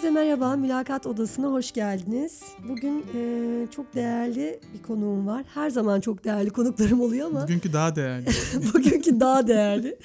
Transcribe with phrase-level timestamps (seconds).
[0.00, 2.42] Herkese merhaba, Mülakat Odası'na hoş geldiniz.
[2.68, 5.44] Bugün e, çok değerli bir konuğum var.
[5.54, 7.42] Her zaman çok değerli konuklarım oluyor ama...
[7.42, 8.26] Bugünkü daha değerli.
[8.74, 9.98] bugünkü daha değerli.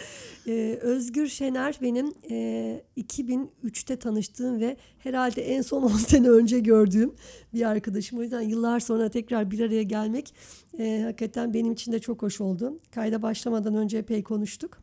[0.48, 7.14] E, Özgür Şener benim e, 2003'te tanıştığım ve herhalde en son 10 sene önce gördüğüm
[7.54, 8.20] bir arkadaşım.
[8.20, 10.34] O yüzden yıllar sonra tekrar bir araya gelmek
[10.80, 12.78] e, hakikaten benim için de çok hoş oldu.
[12.92, 14.78] Kayda başlamadan önce epey konuştuk.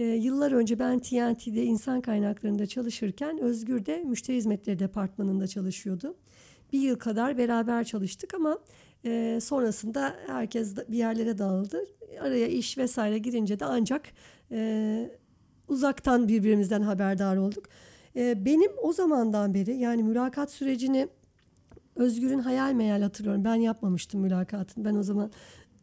[0.00, 6.16] E, yıllar önce ben TNT'de insan kaynaklarında çalışırken Özgür de müşteri hizmetleri departmanında çalışıyordu.
[6.72, 8.58] Bir yıl kadar beraber çalıştık ama
[9.04, 11.84] e, sonrasında herkes bir yerlere dağıldı.
[12.20, 14.02] Araya iş vesaire girince de ancak
[14.52, 15.10] e,
[15.68, 17.64] uzaktan birbirimizden haberdar olduk.
[18.16, 21.08] E, benim o zamandan beri yani mülakat sürecini
[21.96, 23.44] Özgür'ün hayal meyal hatırlıyorum.
[23.44, 24.84] Ben yapmamıştım mülakatını.
[24.84, 25.30] Ben o zaman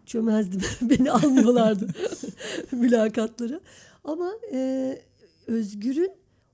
[0.05, 0.61] çömezdim.
[0.89, 1.87] Beni almıyorlardı
[2.71, 3.61] mülakatları.
[4.08, 4.97] Ama e,
[5.47, 6.11] Özgür'ün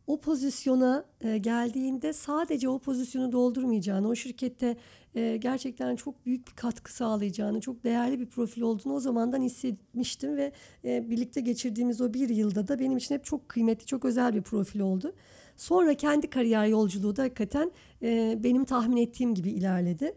[0.08, 4.78] o pozisyona e, geldiğinde sadece o pozisyonu doldurmayacağını, o şirkette
[5.16, 10.38] e, gerçekten çok büyük bir katkı sağlayacağını, çok değerli bir profil olduğunu o zamandan hissetmiştim
[10.38, 10.52] ve
[10.86, 14.42] e, birlikte geçirdiğimiz o bir yılda da benim için hep çok kıymetli, çok özel bir
[14.42, 15.14] profil oldu.
[15.58, 20.14] Sonra kendi kariyer yolculuğu da hakikaten e, benim tahmin ettiğim gibi ilerledi.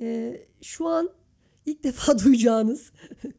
[0.00, 1.10] E, şu an
[1.66, 2.92] ilk defa duyacağınız,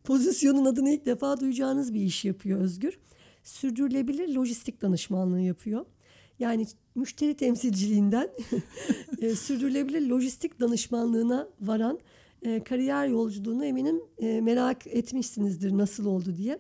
[0.04, 3.00] pozisyonun adını ilk defa duyacağınız bir iş yapıyor Özgür
[3.46, 5.86] sürdürülebilir lojistik danışmanlığı yapıyor.
[6.40, 8.30] Yani müşteri temsilciliğinden
[9.22, 12.00] e, sürdürülebilir lojistik danışmanlığına varan
[12.42, 16.60] e, kariyer yolculuğunu eminim e, merak etmişsinizdir nasıl oldu diye.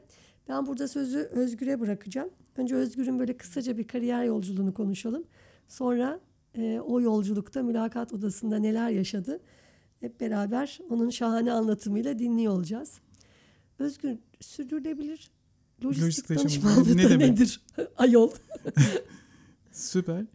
[0.50, 2.30] Ben burada sözü Özgür'e bırakacağım.
[2.58, 5.24] Önce Özgür'ün böyle kısaca bir kariyer yolculuğunu konuşalım.
[5.68, 6.20] Sonra
[6.58, 9.40] e, o yolculukta mülakat odasında neler yaşadı
[10.00, 13.00] hep beraber onun şahane anlatımıyla dinliyor olacağız.
[13.80, 15.32] Özgür sürdürülebilir
[15.84, 17.30] Lojistik, Lojistik danışmanlığı ne demek?
[17.30, 17.62] nedir?
[17.98, 18.32] Ayol.
[19.72, 20.26] Süper.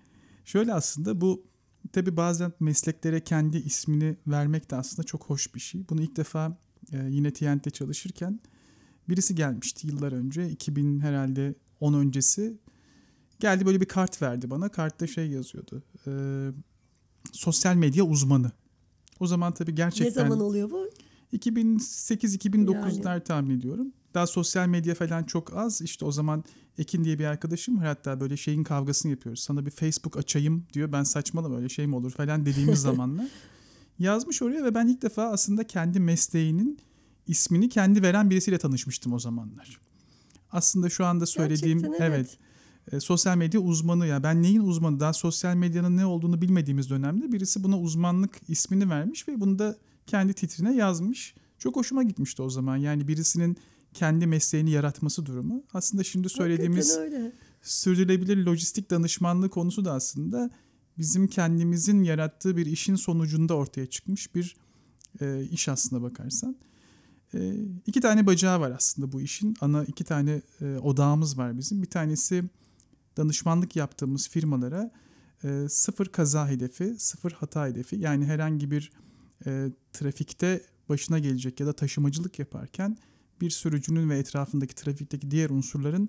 [0.44, 1.44] Şöyle aslında bu
[1.92, 5.88] tabi bazen mesleklere kendi ismini vermek de aslında çok hoş bir şey.
[5.88, 6.58] Bunu ilk defa
[6.92, 8.40] e, yine TNT'de çalışırken
[9.08, 10.48] birisi gelmişti yıllar önce.
[10.50, 12.58] 2000 herhalde 10 öncesi.
[13.40, 14.68] Geldi böyle bir kart verdi bana.
[14.68, 15.82] Kartta şey yazıyordu.
[16.06, 16.12] E,
[17.32, 18.52] sosyal medya uzmanı.
[19.20, 20.24] O zaman tabii gerçekten...
[20.24, 20.90] Ne zaman oluyor bu?
[21.32, 23.22] 2008-2009'lar yani.
[23.22, 23.92] tahmin ediyorum.
[24.15, 25.82] Daha sosyal medya falan çok az.
[25.82, 26.44] İşte o zaman
[26.78, 27.87] Ekin diye bir arkadaşım var.
[27.87, 29.41] Hatta böyle şeyin kavgasını yapıyoruz.
[29.41, 30.93] Sana bir Facebook açayım diyor.
[30.93, 33.28] Ben saçmalama öyle şey mi olur falan dediğimiz zamanlar.
[33.98, 36.78] Yazmış oraya ve ben ilk defa aslında kendi mesleğinin
[37.26, 39.81] ismini kendi veren birisiyle tanışmıştım o zamanlar.
[40.53, 42.38] Aslında şu anda söylediğim evet, evet
[42.92, 47.32] e, sosyal medya uzmanı ya ben neyin uzmanı daha sosyal medyanın ne olduğunu bilmediğimiz dönemde
[47.32, 51.34] birisi buna uzmanlık ismini vermiş ve bunu da kendi titrine yazmış.
[51.59, 52.77] Çok hoşuma gitmişti o zaman.
[52.77, 53.56] Yani birisinin
[53.94, 55.64] kendi mesleğini yaratması durumu.
[55.74, 56.98] Aslında şimdi söylediğimiz
[57.62, 60.50] sürdürülebilir lojistik danışmanlığı konusu da aslında
[60.98, 64.56] bizim kendimizin yarattığı bir işin sonucunda ortaya çıkmış bir
[65.20, 66.56] e, iş aslında bakarsan.
[67.34, 67.54] E,
[67.86, 69.56] iki tane bacağı var aslında bu işin.
[69.60, 71.82] Ana iki tane e, odağımız var bizim.
[71.82, 72.44] Bir tanesi
[73.16, 74.90] danışmanlık yaptığımız firmalara
[75.44, 77.96] e, sıfır kaza hedefi, sıfır hata hedefi.
[77.96, 78.92] Yani herhangi bir
[79.46, 82.96] e, trafikte başına gelecek ya da taşımacılık yaparken
[83.40, 86.08] bir sürücünün ve etrafındaki trafikteki diğer unsurların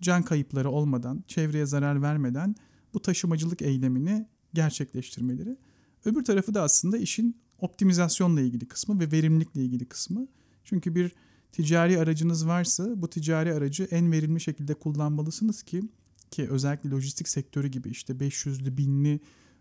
[0.00, 2.54] can kayıpları olmadan, çevreye zarar vermeden
[2.94, 5.56] bu taşımacılık eylemini gerçekleştirmeleri.
[6.04, 10.26] Öbür tarafı da aslında işin optimizasyonla ilgili kısmı ve verimlilikle ilgili kısmı.
[10.64, 11.12] Çünkü bir
[11.52, 15.82] ticari aracınız varsa bu ticari aracı en verimli şekilde kullanmalısınız ki
[16.30, 19.20] ki özellikle lojistik sektörü gibi işte 500'lü, binli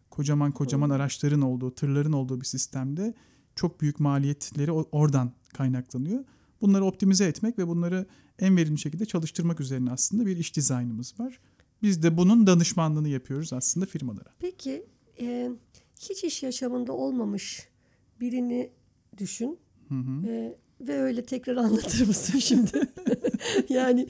[0.10, 3.14] kocaman kocaman araçların olduğu, tırların olduğu bir sistemde
[3.56, 6.24] çok büyük maliyetleri oradan kaynaklanıyor.
[6.62, 8.06] Bunları optimize etmek ve bunları
[8.40, 11.40] en verimli şekilde çalıştırmak üzerine aslında bir iş dizaynımız var.
[11.82, 14.30] Biz de bunun danışmanlığını yapıyoruz aslında firmalara.
[14.40, 14.86] Peki
[15.20, 15.52] e,
[16.00, 17.68] hiç iş yaşamında olmamış
[18.20, 18.72] birini
[19.18, 19.58] düşün
[19.90, 20.28] hı hı.
[20.28, 22.82] E, ve öyle tekrar anlatır mısın şimdi?
[23.70, 24.08] yani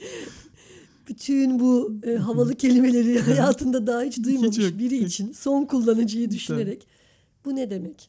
[1.08, 6.86] bütün bu e, havalı kelimeleri hayatında daha hiç duymamış hiç biri için son kullanıcıyı düşünerek
[7.44, 8.08] bu ne demek?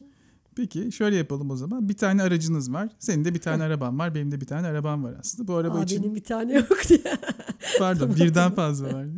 [0.56, 1.88] Peki şöyle yapalım o zaman.
[1.88, 2.88] Bir tane aracınız var.
[2.98, 4.14] Senin de bir tane araban var.
[4.14, 5.48] Benim de bir tane arabam var aslında.
[5.48, 6.02] Bu araba Aa, için...
[6.02, 7.18] Benim bir tane yok diye.
[7.78, 9.06] Pardon birden fazla var.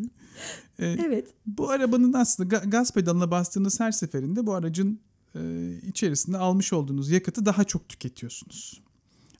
[0.78, 1.28] Ee, evet.
[1.46, 5.00] Bu arabanın aslında gaz pedalına bastığınız her seferinde bu aracın
[5.34, 8.82] e, içerisinde almış olduğunuz yakıtı daha çok tüketiyorsunuz.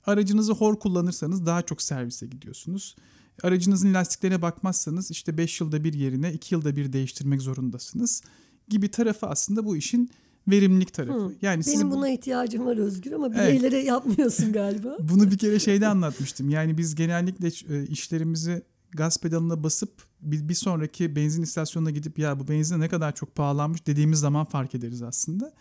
[0.05, 2.95] Aracınızı hor kullanırsanız daha çok servise gidiyorsunuz.
[3.43, 8.23] Aracınızın lastiklerine bakmazsanız işte 5 yılda bir yerine 2 yılda bir değiştirmek zorundasınız
[8.67, 10.11] gibi tarafı aslında bu işin
[10.47, 11.19] verimlilik tarafı.
[11.19, 11.33] Hı.
[11.41, 12.07] Yani benim buna bu...
[12.07, 13.87] ihtiyacım var Özgür ama bireylere evet.
[13.87, 14.97] yapmıyorsun galiba.
[15.09, 16.49] Bunu bir kere şeyde anlatmıştım.
[16.49, 18.61] Yani biz genellikle e, işlerimizi
[18.91, 19.91] gaz pedalına basıp
[20.21, 24.45] bir, bir sonraki benzin istasyonuna gidip ya bu benzin ne kadar çok pahalanmış dediğimiz zaman
[24.45, 25.53] fark ederiz aslında.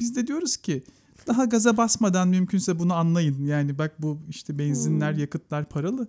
[0.00, 0.82] Biz de diyoruz ki
[1.26, 3.46] daha gaza basmadan mümkünse bunu anlayın.
[3.46, 5.20] Yani bak bu işte benzinler, Hmm.
[5.20, 6.08] yakıtlar paralı.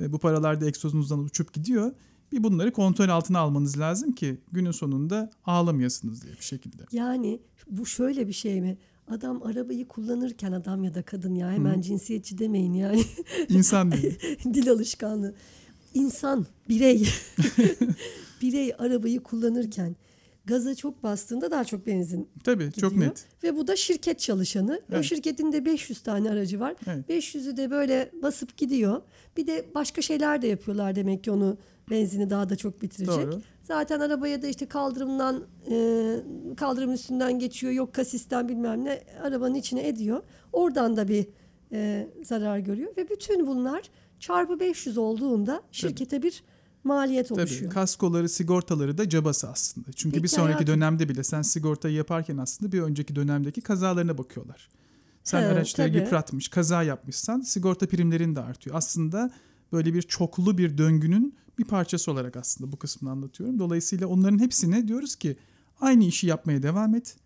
[0.00, 1.92] E, bu paralar da egzozunuzdan uçup gidiyor.
[2.32, 6.82] Bir bunları kontrol altına almanız lazım ki günün sonunda ağlamayasınız diye bir şekilde.
[6.92, 7.40] Yani
[7.70, 8.76] bu şöyle bir şey mi?
[9.08, 11.82] Adam arabayı kullanırken adam ya da kadın ya hemen Hı.
[11.82, 13.02] cinsiyetçi demeyin yani
[13.48, 14.18] İnsan değil.
[14.44, 15.34] dil alışkanlığı.
[15.94, 17.08] İnsan, birey,
[18.42, 19.96] birey arabayı kullanırken
[20.44, 23.10] gaza çok bastığında daha çok benzin Tabii çok gidiyor.
[23.10, 23.26] net.
[23.42, 24.80] Ve bu da şirket çalışanı.
[24.92, 25.04] O Evet.
[25.04, 26.74] şirketin de 500 tane aracı var.
[26.86, 27.08] Evet.
[27.10, 29.02] 500'ü de böyle basıp gidiyor.
[29.36, 31.56] Bir de başka şeyler de yapıyorlar demek ki onu
[31.90, 33.26] benzini daha da çok bitirecek.
[33.26, 33.40] Doğru.
[33.62, 36.16] Zaten arabaya da işte kaldırımdan e,
[36.56, 37.72] kaldırımın üstünden geçiyor.
[37.72, 40.22] Yok kasisten bilmem ne arabanın içine ediyor.
[40.52, 41.26] Oradan da bir
[41.72, 43.82] e, zarar görüyor ve bütün bunlar
[44.20, 46.42] çarpı 500 olduğunda şirkete bir
[46.84, 47.72] maliyet Tabii oluşuyor.
[47.72, 49.92] kaskoları, sigortaları da cabası aslında.
[49.92, 50.74] Çünkü bir Peki sonraki hayatım.
[50.74, 54.68] dönemde bile sen sigortayı yaparken aslında bir önceki dönemdeki kazalarına bakıyorlar.
[55.24, 55.98] Sen He, araçları tabii.
[55.98, 58.76] yıpratmış, kaza yapmışsan sigorta primlerin de artıyor.
[58.76, 59.30] Aslında
[59.72, 63.58] böyle bir çoklu bir döngünün bir parçası olarak aslında bu kısmını anlatıyorum.
[63.58, 65.36] Dolayısıyla onların hepsine diyoruz ki
[65.80, 67.16] aynı işi yapmaya devam et.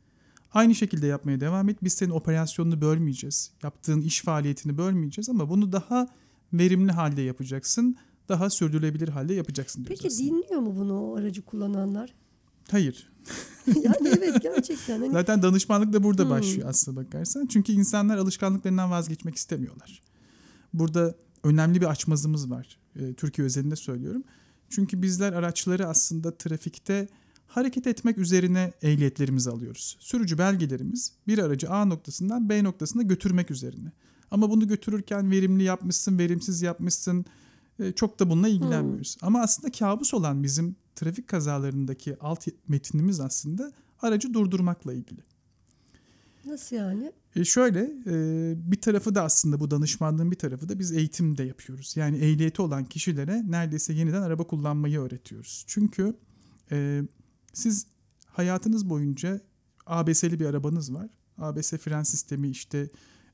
[0.52, 1.76] Aynı şekilde yapmaya devam et.
[1.82, 3.50] Biz senin operasyonunu bölmeyeceğiz.
[3.62, 6.08] Yaptığın iş faaliyetini bölmeyeceğiz ama bunu daha
[6.52, 7.96] verimli halde yapacaksın.
[8.28, 10.30] Daha sürdürülebilir halde yapacaksın diyoruz Peki aslında.
[10.30, 12.14] dinliyor mu bunu o aracı kullananlar?
[12.70, 13.12] Hayır.
[13.66, 15.00] yani evet gerçekten.
[15.00, 16.30] Hani Zaten danışmanlık da burada Hmm.
[16.30, 17.46] başlıyor aslında bakarsan.
[17.46, 20.02] Çünkü insanlar alışkanlıklarından vazgeçmek istemiyorlar.
[20.75, 21.14] Burada
[21.44, 22.78] önemli bir açmazımız var.
[22.99, 24.25] Ee, Türkiye özelinde söylüyorum.
[24.71, 27.09] Çünkü bizler araçları aslında trafikte
[27.47, 29.97] hareket etmek üzerine ehliyetlerimizi alıyoruz.
[30.00, 33.93] Sürücü belgelerimiz bir aracı A noktasından B noktasına götürmek üzerine.
[34.31, 37.25] Ama bunu götürürken verimli yapmışsın, verimsiz yapmışsın.
[37.79, 39.17] e, Çok da bununla ilgilenmiyoruz.
[39.23, 43.73] Ama aslında kabus olan bizim trafik kazalarındaki alt metinimiz aslında
[44.03, 45.21] aracı durdurmakla ilgili.
[46.49, 47.12] Nasıl yani?
[47.37, 51.43] E şöyle e, bir tarafı da aslında bu danışmanlığın bir tarafı da biz eğitim de
[51.43, 51.97] yapıyoruz.
[51.97, 55.65] Yani ehliyeti olan kişilere neredeyse yeniden araba kullanmayı öğretiyoruz.
[55.67, 56.17] Çünkü
[56.73, 57.03] e,
[57.53, 57.87] siz
[58.27, 59.41] hayatınız boyunca
[59.87, 61.11] ABS'li bir arabanız var.
[61.39, 62.91] ABS fren sistemi işte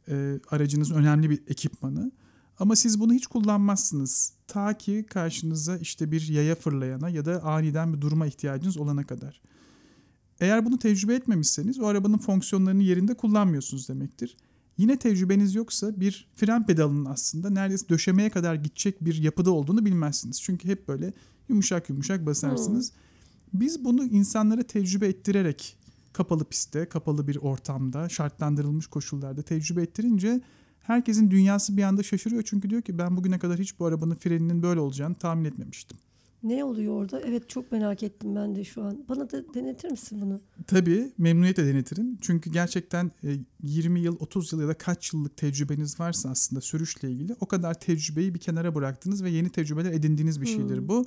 [0.09, 2.13] e, aracınızın önemli bir ekipmanı.
[2.59, 4.33] Ama siz bunu hiç kullanmazsınız.
[4.47, 9.41] Ta ki karşınıza işte bir yaya fırlayana ya da aniden bir duruma ihtiyacınız olana kadar.
[10.41, 14.37] Eğer bunu tecrübe etmemişseniz o arabanın fonksiyonlarını yerinde kullanmıyorsunuz demektir.
[14.79, 20.43] Yine tecrübeniz yoksa bir fren pedalının aslında neredeyse döşemeye kadar gidecek bir yapıda olduğunu bilmezsiniz.
[20.43, 21.13] Çünkü hep böyle
[21.49, 22.93] yumuşak yumuşak basarsınız.
[23.55, 25.77] Biz bunu insanlara tecrübe ettirerek
[26.13, 30.41] kapalı pistte, kapalı bir ortamda, şartlandırılmış koşullarda tecrübe ettirince
[30.81, 32.43] herkesin dünyası bir anda şaşırıyor.
[32.43, 35.99] Çünkü diyor ki ben bugüne kadar hiç bu arabanın freninin böyle olacağını tahmin etmemiştim.
[36.45, 37.21] Ne oluyor orada?
[37.21, 39.05] Evet çok merak ettim ben de şu an.
[39.09, 40.41] Bana da denetir misin bunu?
[40.67, 42.19] Tabii memnuniyetle denetirim.
[42.21, 47.11] Çünkü gerçekten e, 20 yıl, 30 yıl ya da kaç yıllık tecrübeniz varsa aslında sürüşle
[47.11, 50.89] ilgili o kadar tecrübeyi bir kenara bıraktınız ve yeni tecrübeler edindiğiniz bir şeydir Hmm.
[50.89, 51.07] bu.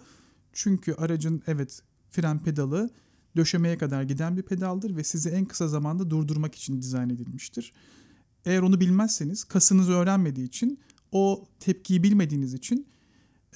[0.53, 2.89] Çünkü aracın evet fren pedalı
[3.35, 7.73] döşemeye kadar giden bir pedaldır ve sizi en kısa zamanda durdurmak için dizayn edilmiştir.
[8.45, 10.79] Eğer onu bilmezseniz kasınız öğrenmediği için
[11.11, 12.87] o tepkiyi bilmediğiniz için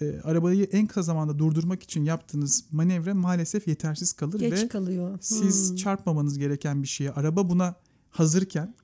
[0.01, 5.17] e, arabayı en kısa zamanda durdurmak için yaptığınız manevra maalesef yetersiz kalır Geç ve kalıyor.
[5.21, 5.75] siz Hmm.
[5.75, 7.75] çarpmamanız gereken bir şeye araba buna
[8.09, 8.75] hazırken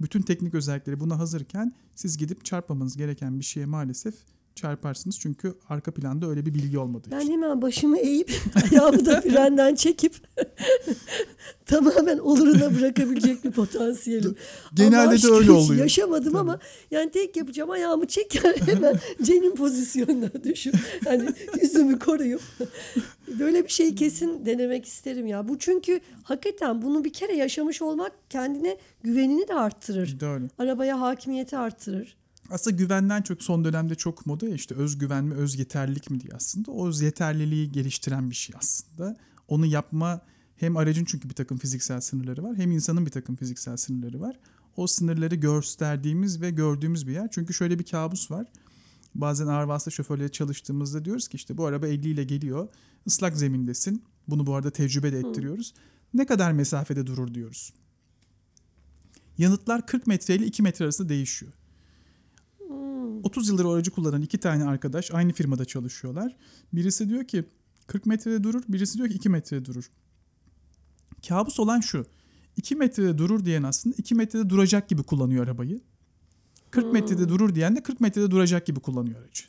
[0.00, 4.14] bütün teknik özellikleri buna hazırken siz gidip çarpmamanız gereken bir şeye maalesef
[4.56, 5.18] çarparsınız.
[5.20, 7.32] Çünkü arka planda öyle bir bilgi olmadığı Ben için.
[7.32, 8.32] hemen başımı eğip
[8.72, 10.14] ayağımı da frenden çekip
[11.66, 14.36] tamamen oluruna bırakabilecek bir potansiyelim.
[14.74, 15.80] Genelde Allah'a de öyle oluyor.
[15.80, 16.58] Yaşamadım ama
[16.90, 21.28] yani tek yapacağım ayağımı çeker hemen cenin pozisyonuna düşüp hani
[21.62, 22.42] yüzümü koruyup
[23.38, 25.48] böyle bir şeyi kesin denemek isterim ya.
[25.48, 30.20] Bu çünkü hakikaten bunu bir kere yaşamış olmak kendine güvenini de arttırır.
[30.20, 30.42] Doğru.
[30.58, 32.16] Arabaya hakimiyeti arttırır.
[32.52, 36.32] Aslında güvenden çok son dönemde çok moda ya işte özgüven mi öz yeterlilik mi diye
[36.36, 36.70] aslında.
[36.72, 39.16] O öz yeterliliği geliştiren bir şey aslında.
[39.48, 40.20] Onu yapma
[40.56, 44.38] hem aracın çünkü bir takım fiziksel sınırları var hem insanın bir takım fiziksel sınırları var.
[44.76, 47.28] O sınırları gösterdiğimiz ve gördüğümüz bir yer.
[47.30, 48.46] Çünkü şöyle bir kabus var.
[49.14, 52.68] Bazen ağır vasıta şoförleri çalıştığımızda diyoruz ki işte bu araba 50 ile geliyor.
[53.06, 54.04] Islak zemindesin.
[54.28, 55.74] Bunu bu arada tecrübe de ettiriyoruz.
[56.14, 57.72] Ne kadar mesafede durur diyoruz.
[59.38, 61.52] Yanıtlar 40 metre ile 2 metre arasında değişiyor.
[63.22, 66.36] 30 yıldır o aracı kullanan iki tane arkadaş aynı firmada çalışıyorlar.
[66.72, 67.44] Birisi diyor ki
[67.86, 69.90] 40 metrede durur, birisi diyor ki 2 metrede durur.
[71.28, 72.06] Kabus olan şu.
[72.56, 75.80] 2 metrede durur diyen aslında 2 metrede duracak gibi kullanıyor arabayı.
[76.70, 79.44] 40 metrede durur diyen de 40 metrede duracak gibi kullanıyor aracı.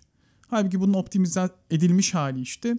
[0.48, 2.78] Halbuki bunun optimize edilmiş hali işte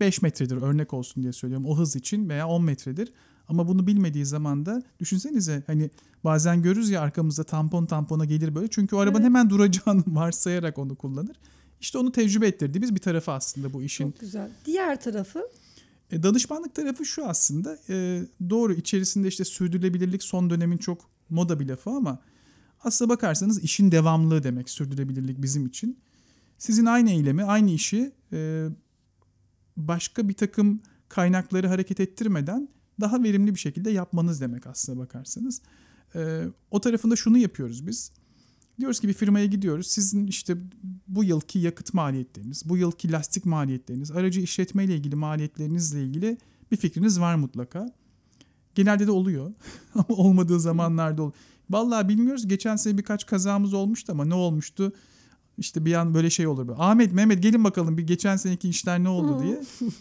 [0.00, 3.12] 5 metredir örnek olsun diye söylüyorum o hız için veya 10 metredir.
[3.48, 5.90] Ama bunu bilmediği zaman da düşünsenize hani
[6.24, 8.68] bazen görürüz ya arkamızda tampon tampona gelir böyle.
[8.70, 9.26] Çünkü o arabanın Evet.
[9.26, 11.36] hemen duracağını varsayarak onu kullanır.
[11.80, 14.04] İşte onu tecrübe ettirdiğimiz bir tarafı aslında bu işin.
[14.10, 14.50] Çok güzel.
[14.66, 15.42] Diğer tarafı
[16.10, 21.68] E, danışmanlık tarafı şu aslında e, doğru içerisinde işte sürdürülebilirlik son dönemin çok moda bir
[21.68, 22.18] lafı ama
[22.84, 25.98] aslına bakarsanız işin devamlılığı demek sürdürülebilirlik bizim için.
[26.58, 28.68] Sizin aynı eylemi aynı işi e,
[29.76, 32.68] başka bir takım kaynakları hareket ettirmeden
[33.00, 35.62] daha verimli bir şekilde yapmanız demek aslına bakarsanız.
[36.14, 38.10] E, o tarafında şunu yapıyoruz biz.
[38.80, 39.86] Diyoruz ki bir firmaya gidiyoruz.
[39.86, 40.56] Sizin işte
[41.08, 46.38] bu yılki yakıt maliyetleriniz, bu yılki lastik maliyetleriniz, aracı işletme ile ilgili maliyetlerinizle ilgili
[46.70, 47.92] bir fikriniz var mutlaka.
[48.74, 49.54] Genelde de oluyor
[49.94, 51.34] ama olmadığı zamanlarda oluyor.
[51.70, 52.48] Vallahi bilmiyoruz.
[52.48, 54.92] Geçen sene birkaç kazamız olmuştu ama ne olmuştu?
[55.58, 56.68] İşte bir an böyle şey olur.
[56.68, 56.78] Böyle.
[56.78, 59.62] Ahmet, Mehmet gelin bakalım bir geçen seneki işler ne oldu diye.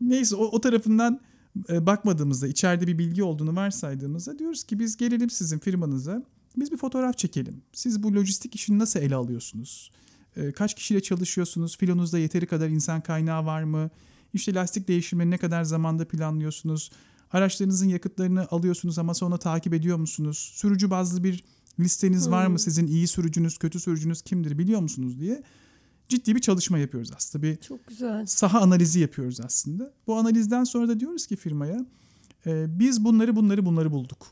[0.00, 1.20] Neyse o, o tarafından
[1.68, 6.22] bakmadığımızda içeride bir bilgi olduğunu varsaydığımızda diyoruz ki biz gelelim sizin firmanıza.
[6.56, 7.62] Biz bir fotoğraf çekelim.
[7.72, 9.90] Siz bu lojistik işini nasıl ele alıyorsunuz?
[10.36, 11.76] E, kaç kişiyle çalışıyorsunuz?
[11.76, 13.90] Filonuzda yeteri kadar insan kaynağı var mı?
[14.34, 16.90] İşte lastik değişimini ne kadar zamanda planlıyorsunuz?
[17.32, 20.52] Araçlarınızın yakıtlarını alıyorsunuz ama sonra takip ediyor musunuz?
[20.54, 21.44] Sürücü bazlı bir
[21.80, 22.52] listeniz var mı?
[22.52, 22.58] Hmm.
[22.58, 25.42] Sizin iyi sürücünüz, kötü sürücünüz kimdir biliyor musunuz diye
[26.08, 27.42] ciddi bir çalışma yapıyoruz aslında.
[27.42, 28.26] Bir çok güzel.
[28.26, 29.92] saha analizi yapıyoruz aslında.
[30.06, 31.86] Bu analizden sonra da diyoruz ki firmaya
[32.46, 34.26] e, biz bunları bunları bunları bulduk.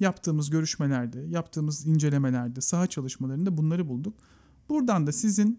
[0.00, 4.14] Yaptığımız görüşmelerde, yaptığımız incelemelerde, saha çalışmalarında bunları bulduk.
[4.68, 5.58] Buradan da sizin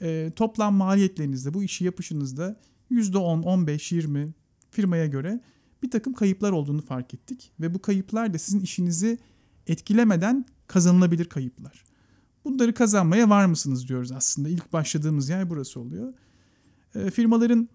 [0.00, 2.56] e, toplam maliyetlerinizde, bu işi yapışınızda
[2.90, 4.34] %10, 15, 20
[4.70, 5.40] firmaya göre
[5.82, 7.52] bir takım kayıplar olduğunu fark ettik.
[7.60, 9.18] Ve bu kayıplar da sizin işinizi
[9.66, 11.84] etkilemeden kazanılabilir kayıplar.
[12.44, 14.48] Bunları kazanmaya var mısınız diyoruz aslında.
[14.48, 16.12] İlk başladığımız yer burası oluyor.
[16.94, 17.68] E, firmaların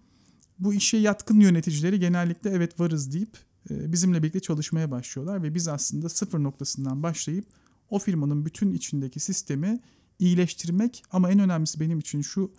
[0.58, 3.38] bu işe yatkın yöneticileri genellikle evet varız deyip
[3.70, 7.44] e, bizimle birlikte çalışmaya başlıyorlar ve biz aslında sıfır noktasından başlayıp
[7.90, 9.80] o firmanın bütün içindeki sistemi
[10.18, 12.52] iyileştirmek ama en önemlisi benim için şu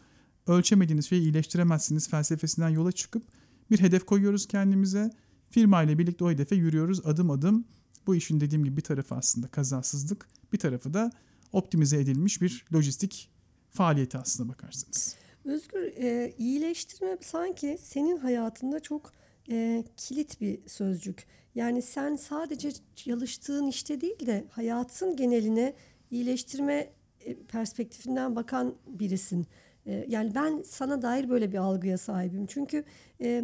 [0.48, 3.24] ölçemediğiniz şeyi iyileştiremezsiniz felsefesinden yola çıkıp
[3.72, 5.12] bir hedef koyuyoruz kendimize.
[5.52, 7.66] Firma ile birlikte o hedefe yürüyoruz adım adım.
[8.08, 11.12] Bu işin dediğim gibi bir tarafı aslında kazasızlık, bir tarafı da
[11.54, 13.30] optimize edilmiş bir lojistik
[13.70, 15.16] faaliyeti aslında bakarsanız.
[15.46, 19.14] Özgür e, iyileştirme sanki senin hayatında çok
[19.50, 21.26] e, kilit bir sözcük.
[21.56, 25.74] Yani sen sadece çalıştığın işte değil de hayatın geneline
[26.12, 26.90] iyileştirme
[27.22, 29.48] e, perspektifinden bakan birisin.
[29.86, 32.46] E, yani ben sana dair böyle bir algıya sahibim.
[32.46, 32.84] Çünkü
[33.22, 33.44] e,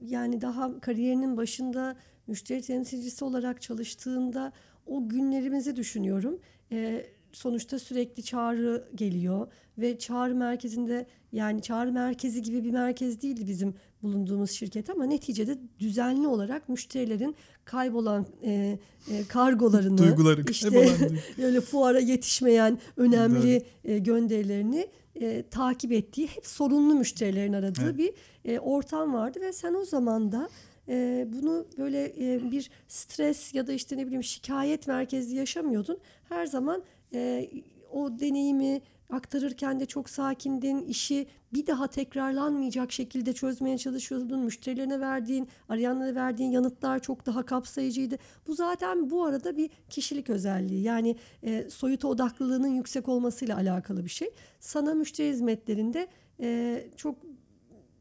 [0.00, 4.52] yani daha kariyerinin başında müşteri temsilcisi olarak çalıştığında
[4.86, 6.40] o günlerimizi düşünüyorum.
[6.72, 9.46] Ee, sonuçta sürekli çağrı geliyor
[9.78, 15.58] ve çağrı merkezinde yani çağrı merkezi gibi bir merkez değildi bizim bulunduğumuz şirket ama neticede
[15.78, 18.78] düzenli olarak müşterilerin kaybolan e,
[19.10, 20.94] e, kargolarını Duyguları işte
[21.42, 27.98] öyle fuara yetişmeyen önemli e, gönderilerini e, takip ettiği hep sorunlu müşterilerin aradığı Evet.
[27.98, 28.12] bir
[28.44, 30.48] e, ortam vardı ve sen o zaman da
[30.88, 35.98] e, bunu böyle e, bir stres ya da işte ne bileyim şikayet merkezli yaşamıyordun.
[36.28, 36.82] Her zaman
[37.14, 37.50] e,
[37.92, 38.80] o deneyimi
[39.12, 40.84] aktarırken de çok sakindin.
[40.84, 44.40] işi bir daha tekrarlanmayacak şekilde çözmeye çalışıyordun.
[44.40, 48.16] Müşterilerine verdiğin, arayanlara verdiğin yanıtlar çok daha kapsayıcıydı.
[48.46, 50.82] Bu zaten bu arada bir kişilik özelliği.
[50.82, 54.30] Yani e, soyut odaklılığının yüksek olmasıyla alakalı bir şey.
[54.60, 56.08] Sana müşteri hizmetlerinde
[56.40, 57.16] e, çok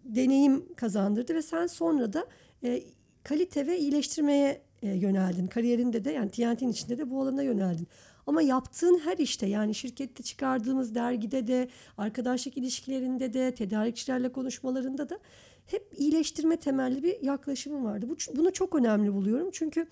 [0.04, 2.26] deneyim kazandırdı ve sen sonra da
[2.64, 2.84] e,
[3.24, 5.48] kalite ve iyileştirmeye e, yöneldin.
[5.48, 7.88] Kariyerinde de yani TNT'nin içinde de bu alana yöneldin.
[8.28, 15.20] Ama yaptığın her işte yani şirkette çıkardığımız dergide de, arkadaşlık ilişkilerinde de, tedarikçilerle konuşmalarında da
[15.66, 18.10] hep iyileştirme temelli bir yaklaşımım vardı.
[18.10, 19.50] Bu, bunu çok önemli buluyorum.
[19.52, 19.88] Çünkü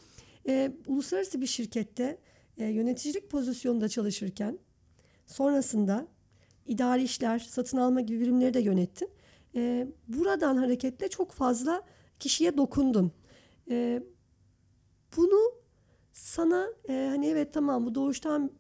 [0.48, 2.18] e, uluslararası bir şirkette
[2.58, 4.60] e, yöneticilik pozisyonunda çalışırken
[5.28, 6.08] sonrasında
[6.68, 9.10] idari işler, satın alma gibi birimleri de yönettin.
[9.56, 11.84] E, buradan hareketle çok fazla
[12.20, 13.12] kişiye dokundun.
[13.70, 14.04] E,
[15.18, 15.52] bunu
[16.14, 18.52] sana e, hani evet tamam bu doğuştan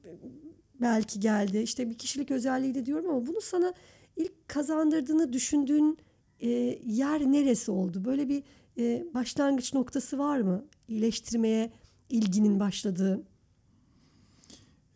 [0.81, 3.73] belki geldi işte bir kişilik özelliği de diyorum ama bunu sana
[4.15, 5.97] ilk kazandırdığını düşündüğün
[6.39, 6.49] e,
[6.85, 8.05] yer neresi oldu?
[8.05, 8.43] Böyle bir
[8.77, 10.65] e, başlangıç noktası var mı?
[10.87, 11.71] İyileştirmeye
[12.09, 13.23] ilginin başladığı.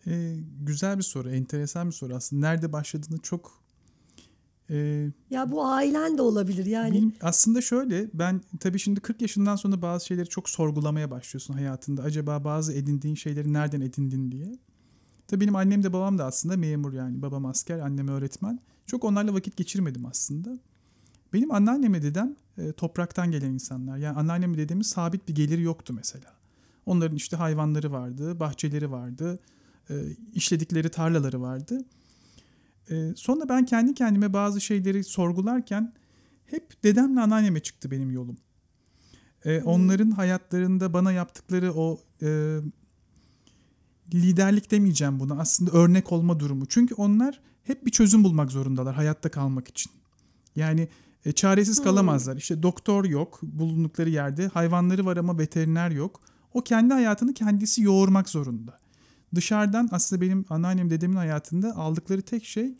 [0.07, 2.47] Ee, güzel bir soru, enteresan bir soru aslında.
[2.47, 3.62] Nerede başladığını çok
[4.69, 6.93] e, Ya bu ailen de olabilir yani.
[6.93, 12.03] Benim aslında şöyle ben tabii şimdi 40 yaşından sonra bazı şeyleri çok sorgulamaya başlıyorsun hayatında.
[12.03, 14.57] Acaba bazı edindiğin şeyleri nereden edindin diye.
[15.27, 17.21] Tabii benim annem de babam da aslında memur yani.
[17.21, 18.59] Babam asker, annem öğretmen.
[18.87, 20.59] Çok onlarla vakit geçirmedim aslında.
[21.33, 23.97] Benim anneannem ve dedem e, topraktan gelen insanlar.
[23.97, 26.33] Yani anneannem ve dedemin sabit bir geliri yoktu mesela.
[26.85, 29.39] Onların işte hayvanları vardı, bahçeleri vardı,
[29.89, 29.93] e,
[30.33, 31.85] işledikleri tarlaları vardı.
[32.89, 35.93] E, sonra ben kendi kendime bazı şeyleri sorgularken
[36.45, 38.37] hep dedemle anneanneme çıktı benim yolum.
[39.45, 42.59] E, onların hayatlarında bana yaptıkları o e,
[44.13, 46.65] liderlik demeyeceğim buna aslında örnek olma durumu.
[46.65, 49.91] Çünkü onlar hep bir çözüm bulmak zorundalar hayatta kalmak için.
[50.55, 50.87] Yani
[51.25, 51.83] e, çaresiz Hmm.
[51.83, 52.37] kalamazlar.
[52.37, 56.21] İşte doktor yok bulundukları yerde, hayvanları var ama veteriner yok.
[56.53, 58.77] O kendi hayatını kendisi yoğurmak zorunda.
[59.35, 62.73] Dışarıdan aslında benim anneannem dedemin hayatında aldıkları tek şey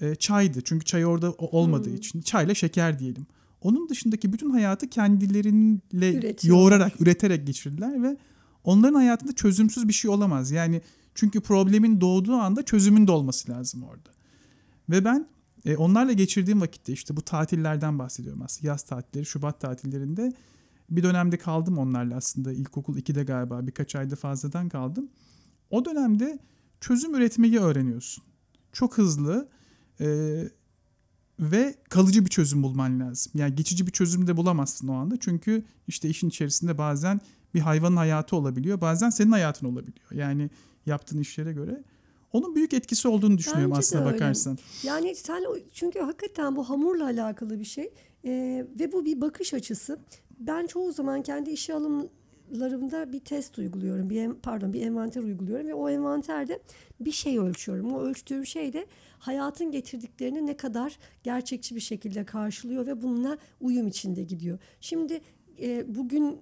[0.00, 0.60] e, çaydı.
[0.64, 1.96] Çünkü çay orada olmadığı Hmm.
[1.96, 2.20] için.
[2.20, 3.26] Çayla şeker diyelim.
[3.60, 6.60] Onun dışındaki bütün hayatı kendileriyle Üretiyorlar.
[6.60, 8.16] yoğurarak, üreterek geçirdiler ve
[8.64, 10.50] onların hayatında çözümsüz bir şey olamaz.
[10.50, 10.82] Yani
[11.14, 14.10] çünkü problemin doğduğu anda çözümün de olması lazım orada.
[14.90, 15.26] Ve ben
[15.64, 18.68] e, onlarla geçirdiğim vakitte işte bu tatillerden bahsediyorum aslında.
[18.68, 20.32] Yaz tatilleri, Şubat tatillerinde
[20.90, 22.52] bir dönemde kaldım onlarla aslında.
[22.52, 25.08] İlkokul 2'de galiba birkaç ayda fazladan kaldım.
[25.70, 26.38] O dönemde
[26.80, 28.24] çözüm üretmeyi öğreniyorsun.
[28.72, 29.48] Çok hızlı
[30.00, 30.06] e,
[31.40, 33.32] ve kalıcı bir çözüm bulman lazım.
[33.34, 35.16] Yani geçici bir çözüm de bulamazsın o anda.
[35.20, 37.20] Çünkü işte işin içerisinde bazen
[37.54, 38.80] bir hayvanın hayatı olabiliyor.
[38.80, 40.10] Bazen senin hayatın olabiliyor.
[40.12, 40.50] Yani
[40.86, 41.84] yaptığın işlere göre.
[42.32, 44.58] Onun büyük etkisi olduğunu düşünüyorum Bence aslına bakarsan.
[44.82, 47.92] Yani sen çünkü hakikaten bu hamurla alakalı bir şey
[48.24, 49.98] Ee, ve bu bir bakış açısı.
[50.38, 51.74] Ben çoğu zaman kendi işe
[52.50, 54.10] alımlarımda bir test uyguluyorum.
[54.10, 56.60] Bir pardon bir envanter uyguluyorum ve o envanterde
[57.00, 57.92] bir şey ölçüyorum.
[57.92, 58.86] O ölçtüğüm şey de
[59.18, 64.58] hayatın getirdiklerini ne kadar gerçekçi bir şekilde karşılıyor ve bununla uyum içinde gidiyor.
[64.80, 65.20] Şimdi
[65.62, 66.38] e, bugün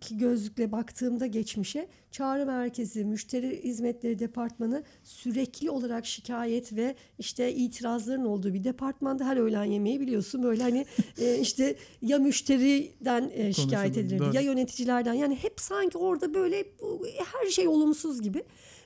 [0.00, 8.24] ki gözlükle baktığımda geçmişe çağrı merkezi, müşteri hizmetleri departmanı sürekli olarak şikayet ve işte itirazların
[8.24, 10.86] olduğu bir departmanda her öğlen yemeği biliyorsun böyle hani
[11.18, 14.34] e, işte ya müşteriden e, şikayet edilirdi doğru.
[14.34, 17.06] ya yöneticilerden yani hep sanki orada böyle bu,
[17.42, 18.44] her şey olumsuz gibi.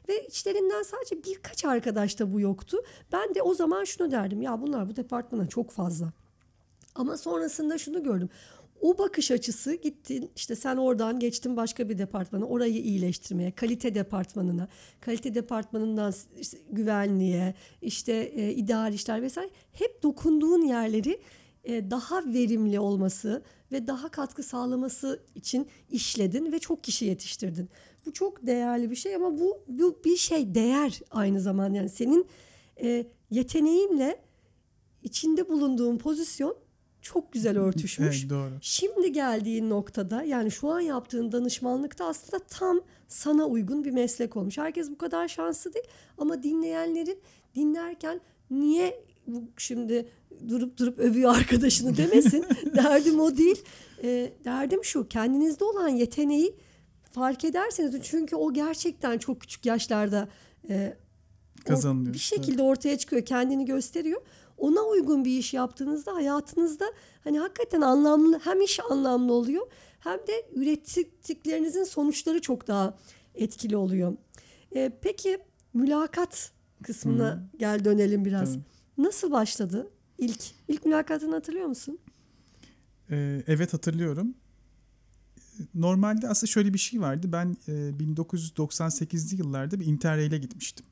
[0.08, 2.78] Ve içlerinden sadece birkaç arkadaş da bu yoktu.
[3.12, 6.12] Ben de o zaman şunu derdim ya bunlar bu departmana çok fazla.
[6.94, 8.28] Ama sonrasında şunu gördüm.
[8.84, 14.68] O bakış açısı gittin işte sen oradan geçtin başka bir departmana orayı iyileştirmeye kalite departmanına
[15.00, 21.20] kalite departmanından işte güvenliğe işte e, idari işler vesaire hep dokunduğun yerleri
[21.64, 23.42] e, daha verimli olması
[23.72, 27.68] ve daha katkı sağlaması için işledin ve çok kişi yetiştirdin.
[28.06, 32.26] Bu çok değerli bir şey ama bu, bu bir şey değer aynı zamanda yani senin
[32.82, 34.20] e, yeteneğinle
[35.02, 36.63] içinde bulunduğun pozisyon
[37.04, 38.20] çok güzel örtüşmüş.
[38.20, 38.50] Evet doğru.
[38.60, 44.58] Şimdi geldiğin noktada yani şu an yaptığın danışmanlıkta aslında tam sana uygun bir meslek olmuş.
[44.58, 45.86] Herkes bu kadar şanslı değil
[46.18, 47.18] ama dinleyenlerin
[47.54, 50.08] dinlerken niye bu şimdi
[50.48, 52.44] durup durup övüyor arkadaşını demesin.
[52.76, 53.62] derdim o değil.
[54.02, 56.54] Ee, derdim şu kendinizde olan yeteneği
[57.10, 60.28] fark ederseniz çünkü o gerçekten çok küçük yaşlarda
[60.68, 62.14] e, or- Kazanılıyor.
[62.14, 64.20] bir şekilde ortaya çıkıyor, kendini gösteriyor.
[64.58, 66.84] Ona uygun bir iş yaptığınızda hayatınızda
[67.24, 69.66] hani hakikaten anlamlı hem iş anlamlı oluyor
[70.00, 72.98] hem de ürettiklerinizin sonuçları çok daha
[73.34, 74.16] etkili oluyor.
[74.76, 75.38] Ee, peki
[75.74, 78.54] mülakat kısmına gel dönelim biraz.
[78.54, 78.62] Tabii.
[78.98, 80.40] Nasıl başladı ilk?
[80.68, 81.98] ilk mülakatını hatırlıyor musun?
[83.10, 84.34] Ee, evet hatırlıyorum.
[85.74, 87.26] Normalde aslında şöyle bir şey vardı.
[87.32, 90.86] Ben e, 1998'li yıllarda bir Interrail'e gitmiştim.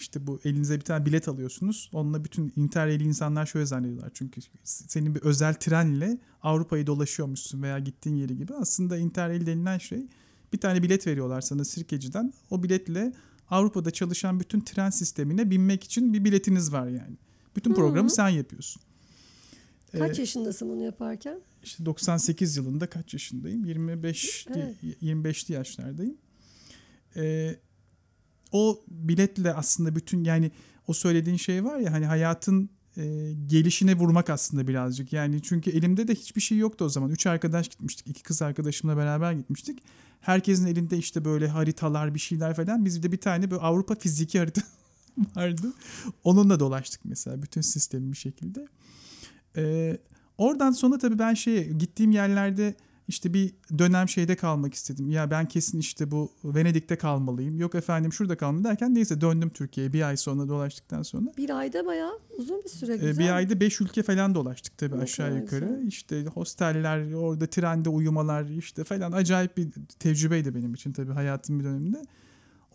[0.00, 1.90] İşte bu elinize bir tane bilet alıyorsunuz.
[1.92, 4.10] Onunla bütün Interrail'i insanlar şöyle zannediyorlar.
[4.14, 8.54] Çünkü senin bir özel trenle Avrupa'yı dolaşıyormuşsun veya gittiğin yeri gibi.
[8.54, 10.06] Aslında Interrail denilen şey
[10.52, 12.32] bir tane bilet veriyorlar sana Sirkeci'den.
[12.50, 13.12] O biletle
[13.50, 17.16] Avrupa'da çalışan bütün tren sistemine binmek için bir biletiniz var yani.
[17.56, 18.82] Bütün programı sen yapıyorsun.
[19.92, 21.40] Kaç yaşındasın bunu yaparken?
[21.62, 23.64] İşte 98 yılında kaç yaşındayım?
[23.64, 25.02] 25 Evet.
[25.02, 26.16] 25'li yaşlardayım.
[27.16, 27.56] Ee,
[28.52, 30.50] o biletle aslında bütün yani
[30.86, 35.12] o söylediğin şey var ya hani hayatın e, gelişine vurmak aslında birazcık.
[35.12, 37.10] Yani çünkü elimde de hiçbir şey yoktu o zaman.
[37.10, 38.06] Üç arkadaş gitmiştik.
[38.06, 39.82] iki kız arkadaşımla beraber gitmiştik.
[40.20, 42.84] Herkesin elinde işte böyle haritalar bir şeyler falan.
[42.84, 44.60] Bizde bir tane böyle Avrupa fiziki harita
[45.36, 45.72] vardı.
[46.24, 48.68] Onunla dolaştık mesela bütün sistemi bir şekilde.
[49.56, 49.98] Ee,
[50.38, 52.74] oradan sonra tabii ben şeye gittiğim yerlerde
[53.08, 55.10] işte bir dönem şeyde kalmak istedim.
[55.10, 57.58] Ya ben kesin işte bu Venedik'te kalmalıyım.
[57.58, 61.30] Yok efendim şurada kalmalıyım derken neyse döndüm Türkiye'ye bir ay sonra dolaştıktan sonra.
[61.36, 63.18] Bir ayda bayağı uzun bir süre Ee, güzel.
[63.18, 65.64] bir ayda 5 ülke falan dolaştık tabii Ne aşağı yukarı.
[65.64, 65.86] güzel.
[65.86, 69.68] İşte hosteller, orada trende uyumalar işte falan acayip bir
[69.98, 72.02] tecrübeydi benim için tabii hayatım bir döneminde.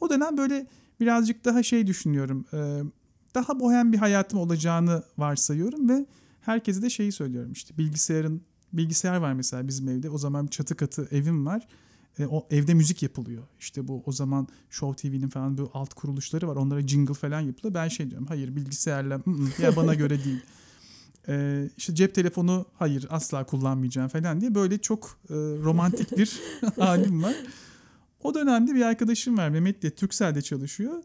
[0.02, 0.68] O dönem böyle
[1.00, 2.46] birazcık daha şey düşünüyorum.
[2.54, 2.82] e,
[3.36, 6.06] Daha bohem bir hayatım olacağını varsayıyorum ve
[6.42, 8.42] Herkese de şeyi söylüyorum işte bilgisayarın
[8.74, 10.10] bilgisayar var mesela bizim evde.
[10.10, 11.68] O zaman bir çatı katı evim var.
[12.20, 13.44] E, o evde müzik yapılıyor.
[13.60, 16.56] İşte bu o zaman Show TV'nin falan bu alt kuruluşları var.
[16.56, 17.74] Onlara jingle falan yapılıyor.
[17.74, 18.28] Ben şey diyorum.
[18.28, 19.20] Hayır bilgisayarla
[19.62, 20.42] ya bana göre değil.
[21.28, 26.40] E, işte cep telefonu hayır asla kullanmayacağım falan diye böyle çok e, romantik bir
[26.80, 27.36] halim var.
[28.24, 31.04] O dönemde bir arkadaşım var Mehmet diye Türkcell'de çalışıyor.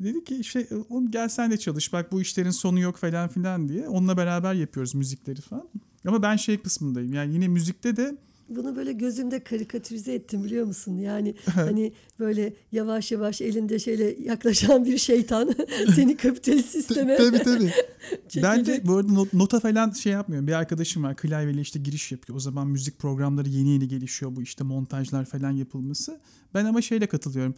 [0.00, 3.68] Dedi ki şey oğlum gel sen de çalış bak bu işlerin sonu yok falan filan
[3.68, 3.88] diye.
[3.88, 5.68] Onunla beraber yapıyoruz müzikleri falan.
[6.06, 8.16] Ama ben şey kısmındayım yani yine müzikte de
[8.48, 10.98] Bunu böyle gözümde karikatürize ettim biliyor musun?
[10.98, 15.54] Yani hani böyle yavaş yavaş elinde şeyle yaklaşan bir şeytan
[15.94, 17.70] seni kapitalist sisteme tabii tabii.
[18.36, 18.86] ben de çekecek.
[18.86, 20.46] bu arada not- nota falan şey yapmıyorum.
[20.46, 22.36] Bir arkadaşım var klavyeli işte giriş yapıyor.
[22.36, 26.20] O zaman müzik programları yeni yeni gelişiyor bu işte montajlar falan yapılması.
[26.54, 27.54] Ben ama şeyle katılıyorum.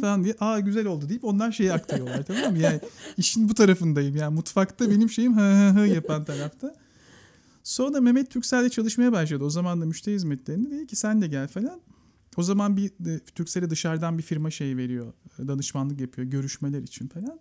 [0.00, 2.58] Falan diye aa güzel oldu deyip onlar şeyi aktarıyorlar tamam mı?
[2.58, 2.80] Yani
[3.18, 4.16] işin bu tarafındayım.
[4.16, 6.74] Yani mutfakta benim şeyim hı hı hı yapan tarafta.
[7.66, 9.44] Sonra Mehmet Türkcell'de çalışmaya başladı.
[9.44, 11.80] O zaman da müşteri hizmetlerinde dedi ki sen de gel falan.
[12.36, 15.12] O zaman bir e, Türkcell'e dışarıdan bir firma şey veriyor.
[15.38, 17.40] Danışmanlık yapıyor görüşmeler için falan.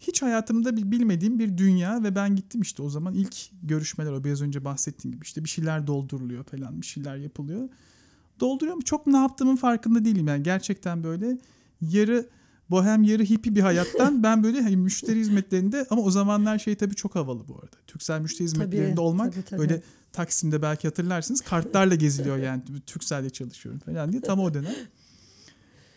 [0.00, 4.24] Hiç hayatımda bir bilmediğim bir dünya ve ben gittim işte o zaman ilk görüşmeler o
[4.24, 7.68] biraz önce bahsettiğim gibi işte bir şeyler dolduruluyor falan bir şeyler yapılıyor.
[8.40, 11.38] Dolduruyorum çok ne yaptığımın farkında değilim yani gerçekten böyle
[11.80, 12.28] yarı
[12.70, 16.94] bohem yarı hippie bir hayattan ben böyle hani müşteri hizmetlerinde ama o zamanlar şey tabii
[16.94, 17.76] çok havalı bu arada.
[17.86, 19.60] Türksel müşteri hizmetlerinde Tabii, olmak tabii, tabii.
[19.60, 24.74] böyle Taksim'de belki hatırlarsınız kartlarla geziliyor yani Türkcell'de çalışıyorum falan diye tam o dönem.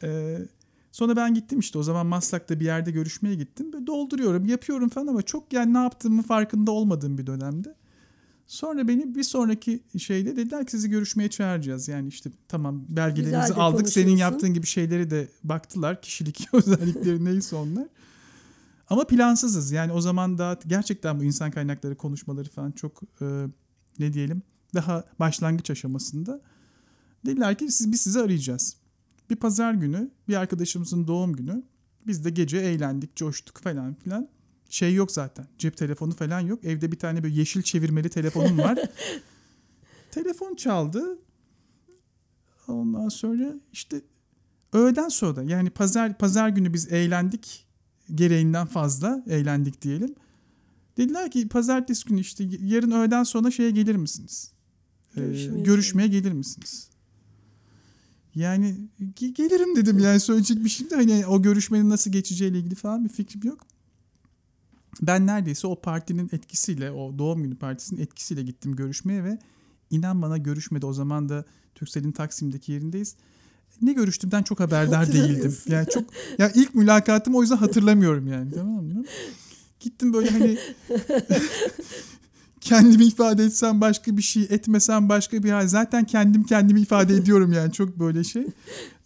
[0.03, 0.37] Ee,
[0.91, 3.73] sonra ben gittim işte o zaman Maslak'ta bir yerde görüşmeye gittim.
[3.73, 7.75] Böyle dolduruyorum yapıyorum falan ama çok yani ne yaptığımı farkında olmadığım bir dönemde.
[8.47, 11.87] Sonra beni bir sonraki şeyde dediler ki sizi görüşmeye çağıracağız.
[11.87, 16.01] Yani işte tamam belgelerinizi aldık senin yaptığın gibi şeyleri de baktılar.
[16.01, 17.87] Kişilik özellikleri neyse onlar.
[18.89, 19.71] Ama plansızız.
[19.71, 23.25] Yani o zaman daha gerçekten bu insan kaynakları konuşmaları falan çok e,
[23.99, 24.41] ne diyelim
[24.75, 26.41] daha başlangıç aşamasında.
[27.25, 28.75] Dediler ki siz, biz sizi arayacağız.
[29.29, 31.63] Bir pazar günü bir arkadaşımızın doğum günü.
[32.07, 34.27] Biz de gece eğlendik, coştuk falan filan.
[34.69, 35.47] Şey yok zaten.
[35.57, 36.63] Cep telefonu falan yok.
[36.63, 38.79] Evde bir tane böyle yeşil çevirmeli telefonum var.
[40.11, 41.19] Telefon çaldı.
[42.67, 44.01] Ondan sonra işte
[44.73, 47.67] öğleden sonra yani pazar pazar günü biz eğlendik
[48.15, 50.15] gereğinden fazla eğlendik diyelim.
[50.97, 54.51] Dediler ki pazartesi günü işte yarın öğleden sonra şeye gelir misiniz?
[55.17, 55.63] Ee, Görüşmeye.
[55.63, 56.89] görüşmeye gelir misiniz?
[58.35, 58.75] Yani
[59.15, 63.03] ge- gelirim dedim yani söyleyecek bir şey de hani o görüşmenin nasıl geçeceğiyle ilgili falan
[63.03, 63.59] bir fikrim yok.
[65.01, 69.37] Ben neredeyse o partinin etkisiyle o doğum günü partisinin etkisiyle gittim görüşmeye ve
[69.89, 73.15] inan bana görüşmede o zaman da Türkcell'in Taksim'deki yerindeyiz.
[73.81, 75.57] Ne görüştüğümden çok haberdar değildim.
[75.67, 76.03] Yani çok
[76.39, 79.05] ya ilk mülakatımı o yüzden hatırlamıyorum yani tamam mı?
[79.79, 80.57] Gittim böyle hani
[82.61, 85.67] kendimi ifade etsem başka bir şey, etmesem başka bir hal.
[85.67, 88.45] Zaten kendim kendimi ifade ediyorum yani çok böyle şey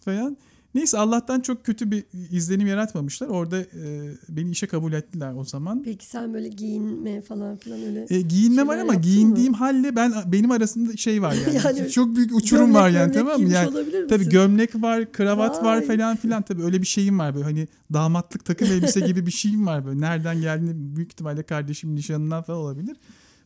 [0.00, 0.36] falan.
[0.74, 3.28] Neyse Allah'tan çok kötü bir izlenim yaratmamışlar.
[3.28, 5.82] Orada e, beni işe kabul ettiler o zaman.
[5.82, 8.06] Peki sen böyle giyinme falan filan öyle.
[8.10, 11.60] E, giyinme var ama giyindiğim halle ben benim arasında şey var yani.
[11.80, 13.52] Yani çok büyük uçurum Gömlek, var yani tamam mı?
[13.52, 15.86] Yani tabii gömlek var, kravat var Vay.
[15.86, 19.66] falan filan tabii öyle bir şeyim var böyle hani damatlık takım elbise gibi bir şeyim
[19.66, 20.00] var böyle.
[20.00, 22.96] Nereden geldiğini büyük ihtimalle kardeşim nişanından falan olabilir.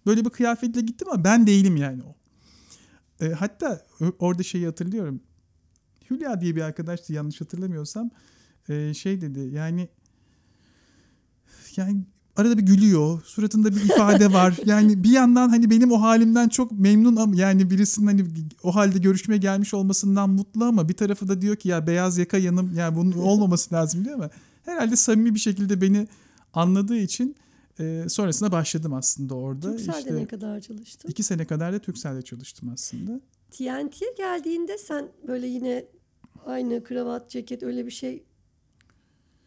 [0.06, 2.14] Böyle bir kıyafetle gittim ama ben değilim yani o.
[3.24, 3.82] E, hatta
[4.18, 5.20] orada şeyi hatırlıyorum.
[6.14, 8.10] Hülya diye bir arkadaştı yanlış hatırlamıyorsam.
[8.68, 9.88] E, şey dedi yani
[11.76, 12.04] yani
[12.36, 13.22] arada bir gülüyor.
[13.24, 14.54] Suratında bir ifade var.
[14.66, 18.24] Yani bir yandan hani benim o halimden çok memnun ama yani birisinin hani
[18.62, 22.38] o halde görüşmeye gelmiş olmasından mutlu ama bir tarafı da diyor ki ya beyaz yaka
[22.38, 24.30] yanım yani bunun olmaması lazım diyor ama
[24.64, 26.08] herhalde samimi bir şekilde beni
[26.52, 27.36] anladığı için
[27.80, 29.76] e, sonrasında başladım aslında orada.
[29.76, 31.08] Türkcell'de İşte ne kadar çalıştın?
[31.08, 33.20] iki sene kadar da Turkcell'de çalıştım aslında.
[33.50, 35.84] TNT'ye geldiğinde sen böyle yine
[36.46, 38.24] aynı kravat, ceket öyle bir şey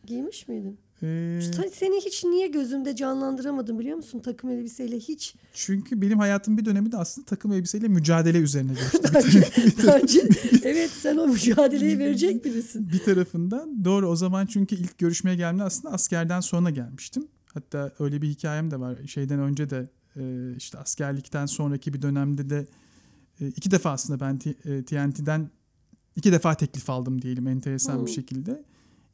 [0.06, 0.78] giymiş miydin?
[1.04, 5.36] Ee, Sen- Seni hiç niye gözümde canlandıramadım biliyor musun takım elbiseyle hiç.
[5.54, 9.00] çünkü benim hayatım bir dönemi de aslında takım elbiseyle mücadele üzerine geçti.
[9.14, 9.50] Bence,
[9.88, 10.30] bence
[10.64, 12.90] evet sen o mücadeleyi verecek birisin.
[12.90, 17.28] bir tarafından doğru o zaman çünkü ilk görüşmeye geldiğimde aslında askerden sonra gelmiştim.
[17.54, 18.98] Hatta öyle bir hikayem de var.
[19.08, 22.66] Şeyden önce de e, işte askerlikten sonraki bir dönemde de
[23.42, 25.50] e, iki defa aslında ben T- e, TNT'den
[26.18, 28.08] iki defa teklif aldım diyelim enteresan bir Hmm.
[28.16, 28.64] şekilde.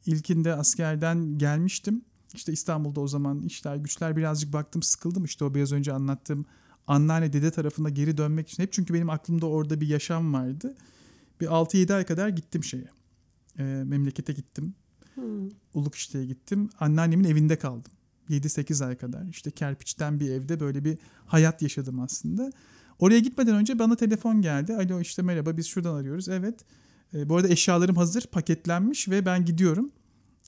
[0.06, 2.02] İlkinde askerden gelmiştim.
[2.34, 5.24] İşte İstanbul'da o zaman işler güçler birazcık baktım sıkıldım.
[5.24, 6.46] İşte o biraz önce anlattığım
[6.86, 8.62] anneanne dede tarafına geri dönmek için.
[8.62, 10.74] Hep çünkü benim aklımda orada bir yaşam vardı.
[11.40, 12.88] Bir 6-7 ay kadar gittim şeye.
[13.58, 14.74] E, memlekete gittim.
[15.14, 15.48] Hmm.
[15.74, 16.70] Uluk gittim.
[16.80, 17.92] Anneannemin evinde kaldım.
[18.30, 19.24] 7-8 ay kadar.
[19.28, 22.52] İşte kerpiçten bir evde böyle bir hayat yaşadım aslında.
[22.98, 24.74] Oraya gitmeden önce bana telefon geldi.
[24.74, 26.28] Alo işte merhaba biz şuradan arıyoruz.
[26.28, 26.64] Evet.
[27.14, 29.90] E, bu arada eşyalarım hazır, paketlenmiş ve ben gidiyorum.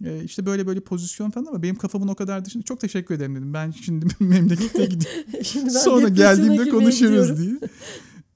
[0.05, 2.63] E, işte böyle böyle pozisyon falan ama benim kafamın o kadar dışında.
[2.63, 3.55] Çok teşekkür ederim dedim.
[3.55, 5.45] Ben şimdi memlekete gidiyorum.
[5.45, 6.99] Şimdi Sonra geldiğimde konuşuruz
[7.39, 7.39] gidiyorum.
[7.39, 7.71] diye.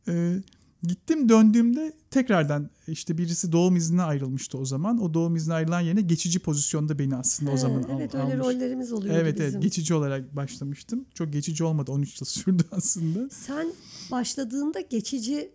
[0.08, 0.36] Ee,
[0.82, 4.98] gittim döndüğümde tekrardan işte birisi doğum iznine ayrılmıştı o zaman.
[5.02, 8.24] O doğum iznine ayrılan yerine geçici pozisyonda beni aslında o He, zaman al- Evet öyle
[8.24, 8.38] almış.
[8.46, 9.46] rollerimiz oluyordu Evet bizim.
[9.50, 11.04] evet geçici olarak başlamıştım.
[11.14, 13.28] Çok geçici olmadı 13 yıl sürdü aslında.
[13.30, 13.66] Sen
[14.10, 15.52] başladığında geçici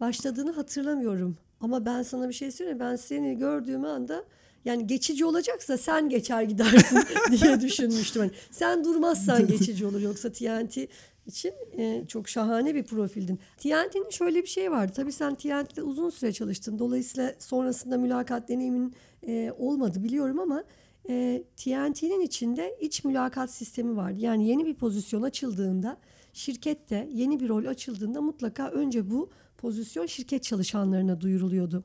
[0.00, 1.36] başladığını hatırlamıyorum.
[1.64, 2.80] Ama ben sana bir şey söyleyeyim.
[2.80, 4.24] Ben seni gördüğüm anda
[4.64, 6.98] yani geçici olacaksa sen geçer gidersin
[7.30, 8.22] diye düşünmüştüm.
[8.22, 10.00] Hani sen durmazsan geçici olur.
[10.00, 10.78] Yoksa TNT
[11.26, 13.38] için e, çok şahane bir profildin.
[13.56, 14.92] TNT'nin şöyle bir şey vardı.
[14.96, 16.78] Tabii sen TNT'de uzun süre çalıştın.
[16.78, 18.94] Dolayısıyla sonrasında mülakat deneyimin
[19.26, 20.64] e, olmadı biliyorum ama
[21.08, 24.16] e, TNT'nin içinde iç mülakat sistemi vardı.
[24.20, 25.96] Yani yeni bir pozisyon açıldığında
[26.32, 29.30] şirkette yeni bir rol açıldığında mutlaka önce bu
[29.64, 31.84] pozisyon şirket çalışanlarına duyuruluyordu.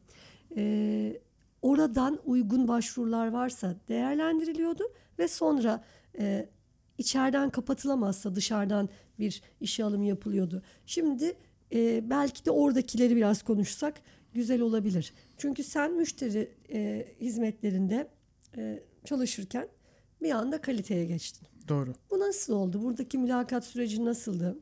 [0.57, 1.21] E,
[1.61, 4.83] oradan uygun başvurular varsa değerlendiriliyordu
[5.19, 5.83] ve sonra
[6.19, 6.49] e,
[6.97, 8.89] içeriden kapatılamazsa dışarıdan
[9.19, 10.63] bir işe alım yapılıyordu.
[10.85, 11.35] Şimdi
[11.73, 14.01] e, belki de oradakileri biraz konuşsak
[14.33, 15.13] güzel olabilir.
[15.37, 18.07] Çünkü sen müşteri e, hizmetlerinde
[18.57, 19.67] e, çalışırken
[20.21, 21.47] bir anda kaliteye geçtin.
[21.67, 21.93] Doğru.
[22.11, 22.83] Bu nasıl oldu?
[22.83, 24.57] Buradaki mülakat süreci nasıldı?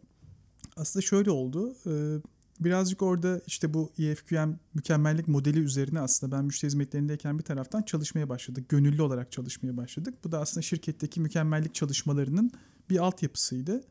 [0.75, 1.75] Aslında şöyle oldu.
[1.87, 2.21] Ee,
[2.59, 8.29] Birazcık orada işte bu EFQM mükemmellik modeli üzerine aslında ben müşteri hizmetlerindeyken bir taraftan çalışmaya
[8.29, 8.69] başladık.
[8.69, 10.13] Gönüllü olarak çalışmaya başladık.
[10.23, 12.51] Bu da aslında şirketteki mükemmellik çalışmalarının
[12.89, 13.83] bir altyapısıydı.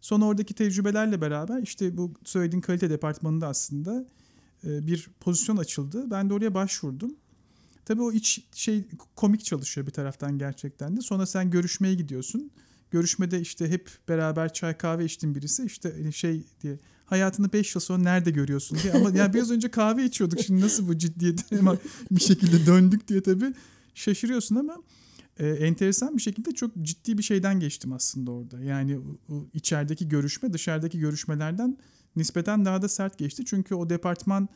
[0.00, 4.06] Sonra oradaki tecrübelerle beraber işte bu söylediğin kalite departmanında aslında
[4.64, 6.10] e, bir pozisyon açıldı.
[6.10, 7.16] Ben de oraya başvurdum.
[7.84, 8.84] Tabii o iç şey
[9.16, 11.00] komik çalışıyor bir taraftan gerçekten de.
[11.00, 12.50] Sonra sen görüşmeye gidiyorsun.
[12.90, 18.02] Görüşmede işte hep beraber çay kahve içtin birisi işte şey diye hayatını 5 yıl sonra
[18.02, 18.92] nerede görüyorsun diye.
[18.92, 21.78] Ama yani biraz önce kahve içiyorduk şimdi nasıl bu ciddiyeti hemen
[22.10, 23.54] bir şekilde döndük diye tabii
[23.94, 24.76] şaşırıyorsun ama
[25.38, 28.60] e, enteresan bir şekilde çok ciddi bir şeyden geçtim aslında orada.
[28.60, 28.98] Yani
[29.54, 31.78] içerideki görüşme dışarıdaki görüşmelerden
[32.16, 33.44] nispeten daha da sert geçti.
[33.46, 34.48] Çünkü o departman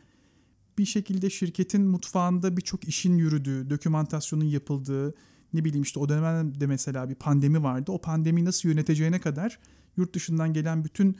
[0.79, 5.15] bir şekilde şirketin mutfağında birçok işin yürüdüğü, dokümantasyonun yapıldığı,
[5.53, 7.93] ne bileyim işte o dönemde mesela bir pandemi vardı.
[7.93, 9.59] O pandemiyi nasıl yöneteceğine kadar
[9.97, 11.17] yurt dışından gelen bütün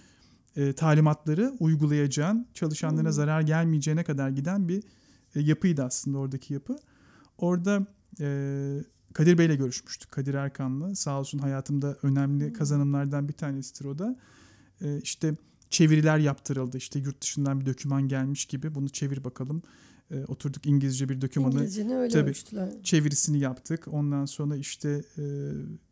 [0.57, 3.13] e, talimatları uygulayacağın, çalışanlarına Hmm.
[3.13, 4.83] zarar gelmeyeceğine kadar giden bir
[5.35, 6.77] e, yapıydı aslında oradaki yapı.
[7.39, 7.87] Orada
[8.21, 8.27] e,
[9.13, 10.11] Kadir Bey'le görüşmüştük.
[10.11, 10.95] Kadir Erkan'la.
[10.95, 12.53] Sağ olsun hayatımda önemli Hmm.
[12.53, 14.17] kazanımlardan bir tanesidir o da.
[14.81, 15.35] E, işte
[15.71, 16.77] çeviriler yaptırıldı.
[16.77, 19.63] İşte yurt dışından bir döküman gelmiş gibi bunu çevir bakalım.
[20.13, 22.31] E, oturduk İngilizce bir dökümanı İngilizceni öyle Tabii.
[22.31, 22.69] ölçtüler.
[22.83, 23.89] çevirisini yaptık.
[23.89, 25.23] Ondan sonra işte e,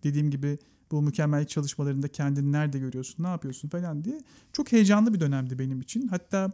[0.05, 0.59] dediğim gibi
[0.91, 4.21] bu mükemmel çalışmalarında kendini nerede görüyorsun, ne yapıyorsun falan diye.
[4.53, 6.09] Çok heyecanlı bir dönemdi benim için.
[6.09, 6.53] Hatta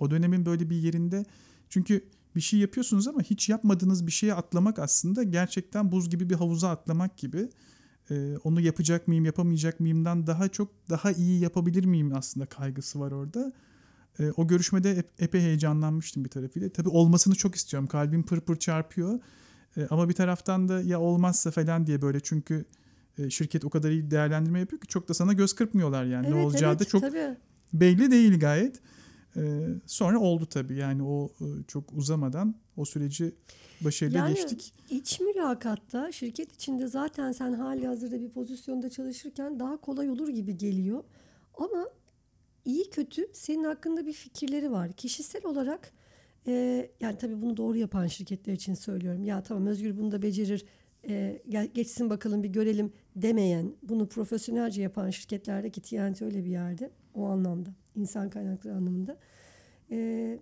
[0.00, 1.24] o dönemin böyle bir yerinde
[1.68, 2.04] çünkü
[2.36, 6.70] bir şey yapıyorsunuz ama hiç yapmadığınız bir şeye atlamak aslında gerçekten buz gibi bir havuza
[6.70, 7.48] atlamak gibi.
[8.10, 13.12] E, onu yapacak mıyım, yapamayacak mıyımdan daha çok daha iyi yapabilir miyim aslında kaygısı var
[13.12, 13.52] orada.
[14.20, 16.68] E, o görüşmede ep- epey heyecanlanmıştım bir tarafıyla.
[16.68, 17.86] Tabii olmasını çok istiyorum.
[17.86, 19.18] Kalbim pır pır çarpıyor.
[19.76, 22.64] E, ama bir taraftan da ya olmazsa falan diye böyle çünkü
[23.18, 26.30] e, şirket o kadar iyi değerlendirme yapıyor ki çok da sana göz kırpmıyorlar yani.
[26.30, 27.36] ne olacağı da çok tabii.
[27.72, 28.80] belli değil gayet.
[29.36, 33.34] E, sonra oldu tabii yani o e, çok uzamadan o süreci
[33.80, 34.72] başarıyla Yani geçtik.
[34.90, 40.56] iç mülakatta şirket içinde zaten sen hali hazırda bir pozisyonda çalışırken daha kolay olur gibi
[40.56, 41.04] geliyor.
[41.58, 41.86] Ama
[42.64, 44.92] iyi kötü senin hakkında bir fikirleri var.
[44.92, 45.92] Kişisel olarak
[46.46, 49.24] e, yani tabii bunu doğru yapan şirketler için söylüyorum.
[49.24, 50.64] Ya tamam Özgür bunu da becerir.
[51.08, 51.42] e,
[51.74, 57.24] geçsin bakalım bir görelim demeyen, bunu profesyonelce yapan şirketlerde ki TNT öyle bir yerde o
[57.24, 59.18] anlamda, insan kaynakları anlamında.
[59.90, 60.38] E,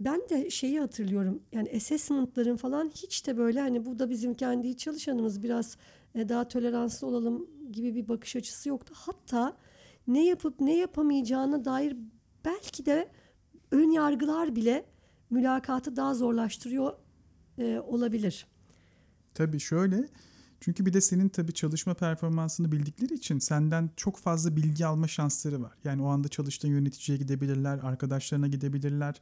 [0.00, 4.76] ben de şeyi hatırlıyorum yani assessment'ların falan hiç de böyle hani bu da bizim kendi
[4.76, 5.76] çalışanımız biraz
[6.14, 8.94] e, daha toleranslı olalım gibi bir bakış açısı yoktu.
[8.96, 9.56] Hatta
[10.06, 11.96] ne yapıp ne yapamayacağına dair
[12.44, 13.08] belki de
[13.70, 14.86] ön yargılar bile
[15.30, 16.92] mülakatı daha zorlaştırıyor
[17.58, 18.46] e, olabilir.
[19.34, 20.08] Tabii şöyle.
[20.60, 25.62] Çünkü bir de senin tabii çalışma performansını bildikleri için senden çok fazla bilgi alma şansları
[25.62, 25.72] var.
[25.84, 29.20] Yani o anda çalıştığın yöneticiye gidebilirler, arkadaşlarına gidebilirler.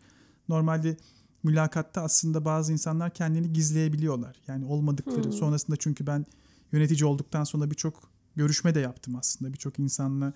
[0.48, 0.96] Normalde
[1.42, 4.36] mülakatta aslında bazı insanlar kendini gizleyebiliyorlar.
[4.46, 5.24] Yani olmadıkları.
[5.24, 5.32] Hmm.
[5.32, 6.26] Sonrasında çünkü ben
[6.72, 9.52] yönetici olduktan sonra birçok görüşme de yaptım aslında.
[9.52, 10.32] Birçok insanla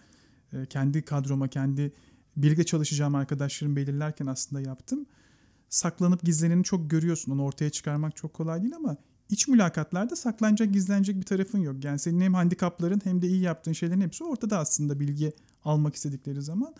[0.70, 1.92] kendi kadroma, kendi
[2.36, 5.06] birlikte çalışacağım arkadaşlarımı belirlerken aslında yaptım.
[5.68, 7.32] Saklanıp gizleneni çok görüyorsun.
[7.32, 8.96] Onu ortaya çıkarmak çok kolay değil ama
[9.30, 11.84] iç mülakatlarda saklanacak gizlenecek bir tarafın yok.
[11.84, 15.32] Yani senin hem handikapların hem de iyi yaptığın şeylerin hepsi ortada aslında bilgi
[15.64, 16.74] almak istedikleri zaman.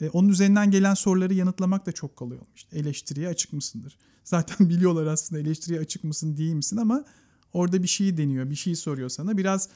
[0.00, 2.66] E, onun üzerinden gelen soruları yanıtlamak da çok kolay olmuş.
[2.72, 3.98] Eleştiriye açık mısındır?
[4.24, 7.04] Zaten biliyorlar aslında eleştiriye açık mısın değil misin ama
[7.52, 9.36] orada bir şeyi deniyor, bir şeyi soruyor sana.
[9.36, 9.68] Biraz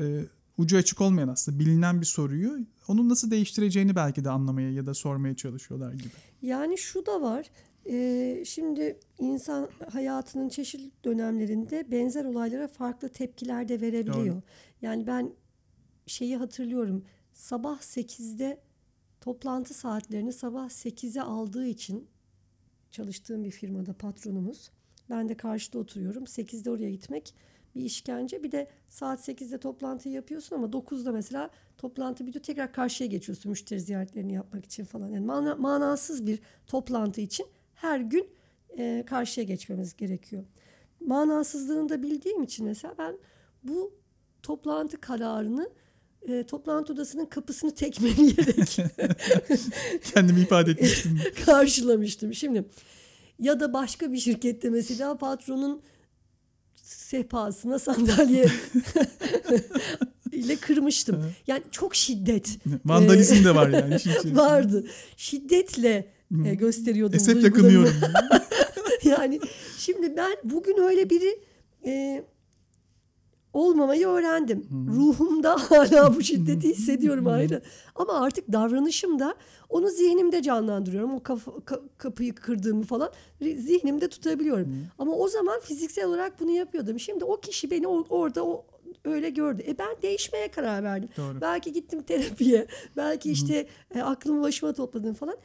[0.00, 0.24] e,
[0.58, 4.94] ucu açık olmayan aslında bilinen bir soruyu onu nasıl değiştireceğini belki de anlamaya ya da
[4.94, 6.08] sormaya çalışıyorlar gibi.
[6.42, 7.46] Yani şu da var.
[7.90, 14.34] Ee, şimdi insan hayatının çeşitli dönemlerinde benzer olaylara farklı tepkiler de verebiliyor.
[14.34, 14.42] Doğru.
[14.82, 15.32] Yani ben
[16.06, 17.04] şeyi hatırlıyorum.
[17.32, 18.60] Sabah 8'de
[19.20, 22.06] toplantı saatlerini sabah 8'e aldığı için
[22.90, 24.70] çalıştığım bir firmada patronumuz.
[25.10, 26.24] Ben de karşıda oturuyorum.
[26.24, 27.34] 8'de oraya gitmek
[27.74, 28.42] bir işkence.
[28.42, 32.44] Bir de saat 8'de toplantıyı yapıyorsun ama 9'da mesela toplantı bitiyor.
[32.44, 35.08] Tekrar karşıya geçiyorsun müşteri ziyaretlerini yapmak için falan.
[35.08, 38.28] Yani mana- manasız bir toplantı için her gün
[38.78, 40.44] e, karşıya geçmemiz gerekiyor.
[41.00, 43.18] Manasızlığını da bildiğim için mesela ben
[43.62, 43.92] bu
[44.42, 45.70] toplantı kararını
[46.28, 48.78] e, toplantı odasının kapısını tekmeleyerek
[50.14, 51.20] Kendimi ifade etmiştim.
[51.46, 52.34] karşılamıştım.
[52.34, 52.64] Şimdi
[53.38, 55.82] ya da başka bir şirkette mesela patronun
[56.88, 58.46] sehpasına sandalye
[60.32, 61.32] ile kırmıştım.
[61.46, 63.96] Yani çok şiddet Vandalizm de var yani
[64.36, 64.86] vardı.
[65.16, 66.06] Şiddetle
[66.46, 67.16] e, gösteriyordum.
[67.16, 67.94] Esef yakınıyorum.
[69.04, 69.40] yani
[69.78, 71.38] şimdi ben bugün öyle biri
[71.86, 72.24] e,
[73.52, 74.66] olmamayı öğrendim.
[74.96, 77.62] Ruhumda hala bu şiddeti hissediyorum ayrı.
[77.94, 79.34] Ama artık davranışımda
[79.68, 81.14] onu zihnimde canlandırıyorum.
[81.14, 84.76] O kafa- ka- kapıyı kırdığımı falan zihnimde tutabiliyorum.
[84.98, 87.00] Ama o zaman fiziksel olarak bunu yapıyordum.
[87.00, 88.64] Şimdi o kişi beni or- orada o
[89.04, 89.62] öyle gördü.
[89.68, 91.08] E ben değişmeye karar verdim.
[91.16, 91.40] Doğru.
[91.40, 92.66] Belki gittim terapiye.
[92.96, 95.36] Belki işte e, aklımı başıma topladım falan.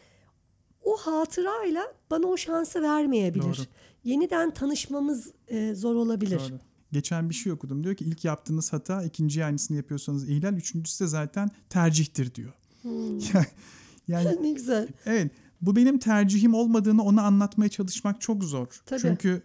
[0.84, 3.44] O hatırayla bana o şansı vermeyebilir.
[3.44, 3.66] Doğru.
[4.04, 6.40] Yeniden tanışmamız e, zor olabilir.
[6.50, 6.60] Doğru.
[6.94, 7.84] Geçen bir şey okudum.
[7.84, 10.54] Diyor ki ilk yaptığınız hata ikinci aynısını yapıyorsanız ihlal.
[10.54, 12.54] Üçüncüsü de zaten tercihtir diyor.
[12.82, 13.20] Hmm.
[14.08, 14.88] yani ne güzel.
[15.06, 18.68] evet bu benim tercihim olmadığını ona anlatmaya çalışmak çok zor.
[18.86, 19.02] Tabii.
[19.02, 19.44] Çünkü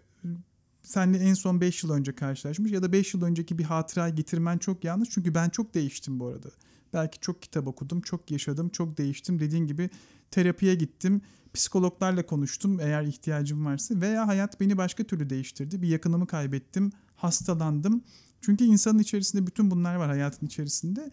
[0.83, 4.59] senle en son 5 yıl önce karşılaşmış ya da 5 yıl önceki bir hatırayı getirmen
[4.59, 5.11] çok yanlış.
[5.11, 6.49] Çünkü ben çok değiştim bu arada.
[6.93, 9.41] Belki çok kitap okudum, çok yaşadım, çok değiştim.
[9.41, 9.91] Dediğin gibi
[10.31, 11.21] terapiye gittim.
[11.55, 15.83] Psikologlarla konuştum eğer ihtiyacım varsa veya hayat beni başka türlü değiştirdi.
[15.83, 18.05] Bir yakınımı kaybettim, hastalandım.
[18.41, 21.11] Çünkü insanın içerisinde bütün bunlar var hayatın içerisinde.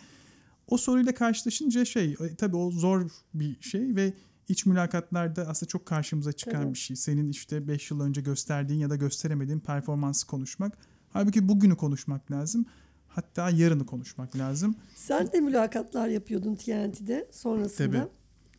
[0.68, 4.14] O soruyla karşılaşınca şey e, tabii o zor bir şey ve
[4.50, 6.74] iç mülakatlarda aslında çok karşımıza çıkan Tabii.
[6.74, 6.96] bir şey.
[6.96, 10.78] Senin işte 5 yıl önce gösterdiğin ya da gösteremediğin performansı konuşmak.
[11.10, 12.66] Halbuki bugünü konuşmak lazım.
[13.08, 14.76] Hatta yarını konuşmak lazım.
[14.96, 17.98] Sen de mülakatlar yapıyordun TNT'de sonrasında.
[17.98, 18.08] Tabii.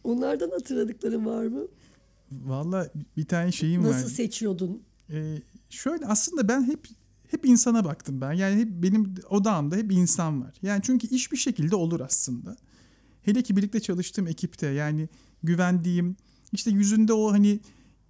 [0.04, 1.62] Onlardan hatırladıkların var mı?
[2.32, 3.90] Valla bir tane şeyim var.
[3.90, 4.82] Nasıl seçiyordun?
[5.10, 6.88] Ee, şöyle aslında ben hep
[7.30, 8.32] hep insana baktım ben.
[8.32, 10.54] Yani hep benim odağımda hep insan var.
[10.62, 12.56] Yani çünkü iş bir şekilde olur aslında.
[13.22, 15.08] Hele ki birlikte çalıştığım ekipte yani
[15.42, 16.16] güvendiğim
[16.52, 17.60] işte yüzünde o hani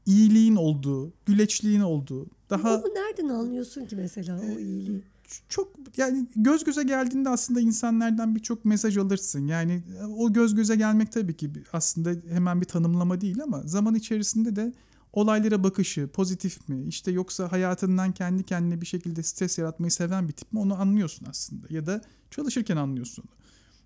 [0.07, 5.03] iyiliğin olduğu, güleçliğin olduğu, daha Onu nereden anlıyorsun ki mesela o iyiliği?
[5.49, 9.47] çok yani göz göze geldiğinde aslında insanlardan birçok mesaj alırsın.
[9.47, 9.83] Yani
[10.17, 14.73] o göz göze gelmek tabii ki aslında hemen bir tanımlama değil ama zaman içerisinde de
[15.17, 20.33] olaylara bakışı pozitif mi işte yoksa hayatından kendi kendine bir şekilde stres yaratmayı seven bir
[20.33, 22.01] tip mi onu anlıyorsun aslında ya da
[22.31, 23.37] çalışırken anlıyorsun onu.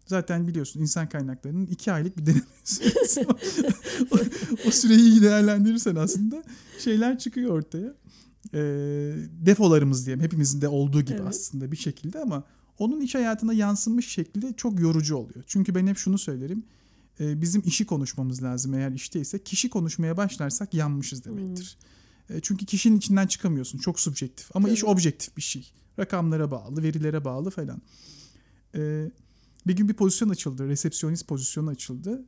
[0.07, 3.27] Zaten biliyorsun insan kaynaklarının iki aylık bir deneme süresi
[4.11, 4.16] o,
[4.69, 6.43] o süreyi iyi değerlendirirsen aslında
[6.79, 7.95] şeyler çıkıyor ortaya
[8.55, 8.61] e,
[9.47, 11.29] defolarımız diyelim hepimizin de olduğu gibi Evet.
[11.29, 12.45] aslında bir şekilde ama
[12.79, 15.45] onun iş hayatına yansımış şekli de çok yorucu oluyor.
[15.47, 16.64] Çünkü ben hep şunu söylerim.
[17.21, 19.43] E, bizim işi konuşmamız lazım eğer işteyse.
[19.43, 21.77] Kişi konuşmaya başlarsak yanmışız demektir.
[22.31, 23.79] E, çünkü kişinin içinden çıkamıyorsun.
[23.79, 24.57] Çok subjektif.
[24.57, 24.91] Ama iş Tabii.
[24.91, 25.73] objektif bir şey.
[25.99, 27.83] Rakamlara bağlı, verilere bağlı falan.
[28.75, 29.11] E,
[29.67, 30.69] bir gün bir pozisyon açıldı.
[30.69, 32.25] Resepsiyonist pozisyonu açıldı.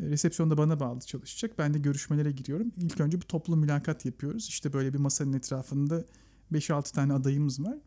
[0.00, 1.58] Resepsiyonda bana bağlı çalışacak.
[1.58, 2.72] Ben de görüşmelere giriyorum.
[2.76, 4.48] İlk önce bir toplu mülakat yapıyoruz.
[4.48, 6.04] İşte böyle bir masanın etrafında
[6.52, 7.78] 5-6 tane adayımız var.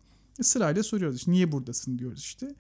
[0.41, 1.17] Sırayla soruyoruz.
[1.17, 2.55] işte, niye buradasın diyoruz işte.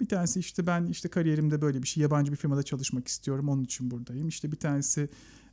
[0.00, 3.48] Bir tanesi işte ben işte kariyerimde böyle bir şey yabancı bir firmada çalışmak istiyorum.
[3.48, 4.28] Onun için buradayım.
[4.28, 5.08] İşte bir tanesi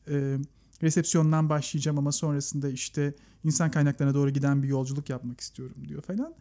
[0.08, 0.38] e,
[0.84, 3.14] resepsiyondan başlayacağım ama sonrasında işte
[3.44, 6.34] insan kaynaklarına doğru giden bir yolculuk yapmak istiyorum diyor falan.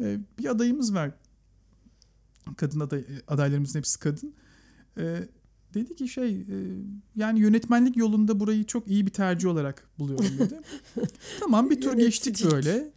[0.00, 1.10] E, bir adayımız var.
[2.56, 4.34] Kadın aday, adaylarımızın hepsi kadın.
[4.98, 5.28] E,
[5.74, 6.56] dedi ki şey e,
[7.16, 10.60] yani yönetmenlik yolunda burayı çok iyi bir tercih olarak buluyorum dedi.
[11.40, 12.90] tamam bir tur geçtik böyle.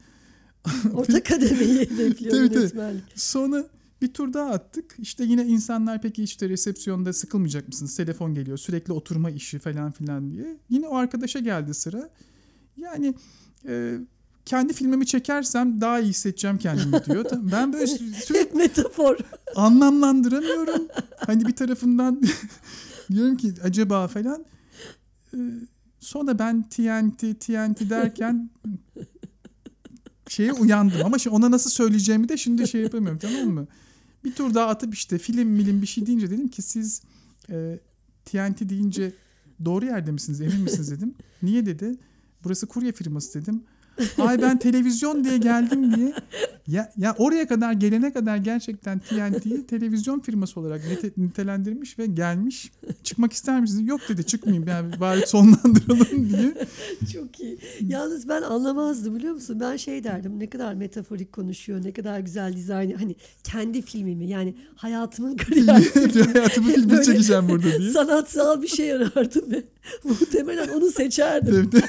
[0.93, 2.57] Orta kademeyi hedefliyor Tabii, tabii.
[2.57, 3.03] yönetmenlik.
[3.15, 3.65] Sonra
[4.01, 4.95] bir tur daha attık.
[4.99, 7.95] İşte yine insanlar peki işte resepsiyonda sıkılmayacak mısınız?
[7.95, 10.57] Telefon geliyor sürekli oturma işi falan filan diye.
[10.69, 12.09] Yine o arkadaşa geldi sıra.
[12.77, 13.13] Yani
[13.67, 13.97] e,
[14.45, 17.25] kendi filmimi çekersem daha iyi hissedeceğim kendimi diyor.
[17.51, 19.17] Ben böyle sü- sürekli metafor.
[19.55, 20.87] anlamlandıramıyorum.
[21.17, 22.21] Hani bir tarafından
[23.11, 24.45] diyorum ki acaba falan.
[25.33, 25.37] Ee,
[25.99, 28.49] Sonra ben TNT TNT derken
[30.27, 33.67] şeye uyandım ama şimdi ona nasıl söyleyeceğimi de şimdi şey yapamıyorum tamam mı?
[34.23, 37.01] Bir tur daha atıp işte film milim bir şey deyince dedim ki siz
[37.49, 37.79] e,
[38.25, 39.13] TNT deyince
[39.65, 41.15] doğru yerde misiniz emin misiniz dedim.
[41.43, 41.97] Niye dedi.
[42.43, 43.63] Burası kurye firması dedim.
[44.17, 46.13] Ay ben televizyon diye geldim diye.
[46.67, 52.71] Ya, ya oraya kadar gelene kadar gerçekten TNT'yi televizyon firması olarak nite- nitelendirmiş ve gelmiş.
[53.03, 53.87] Çıkmak ister misiniz?
[53.87, 56.53] Yok dedi çıkmayayım yani bari sonlandıralım diye.
[57.13, 57.57] Çok iyi.
[57.87, 59.57] Yalnız ben anlamazdım biliyor musun?
[59.59, 62.91] Ben şey derdim ne kadar metaforik konuşuyor, ne kadar güzel dizayn.
[62.91, 67.91] Hani kendi filmimi yani hayatımın kariyer bir hayatımı filmi Böyle çekeceğim burada diye.
[67.93, 69.63] sanatsal bir şey arardım ve
[70.03, 71.69] muhtemelen onu seçerdim.
[71.73, 71.83] Evet.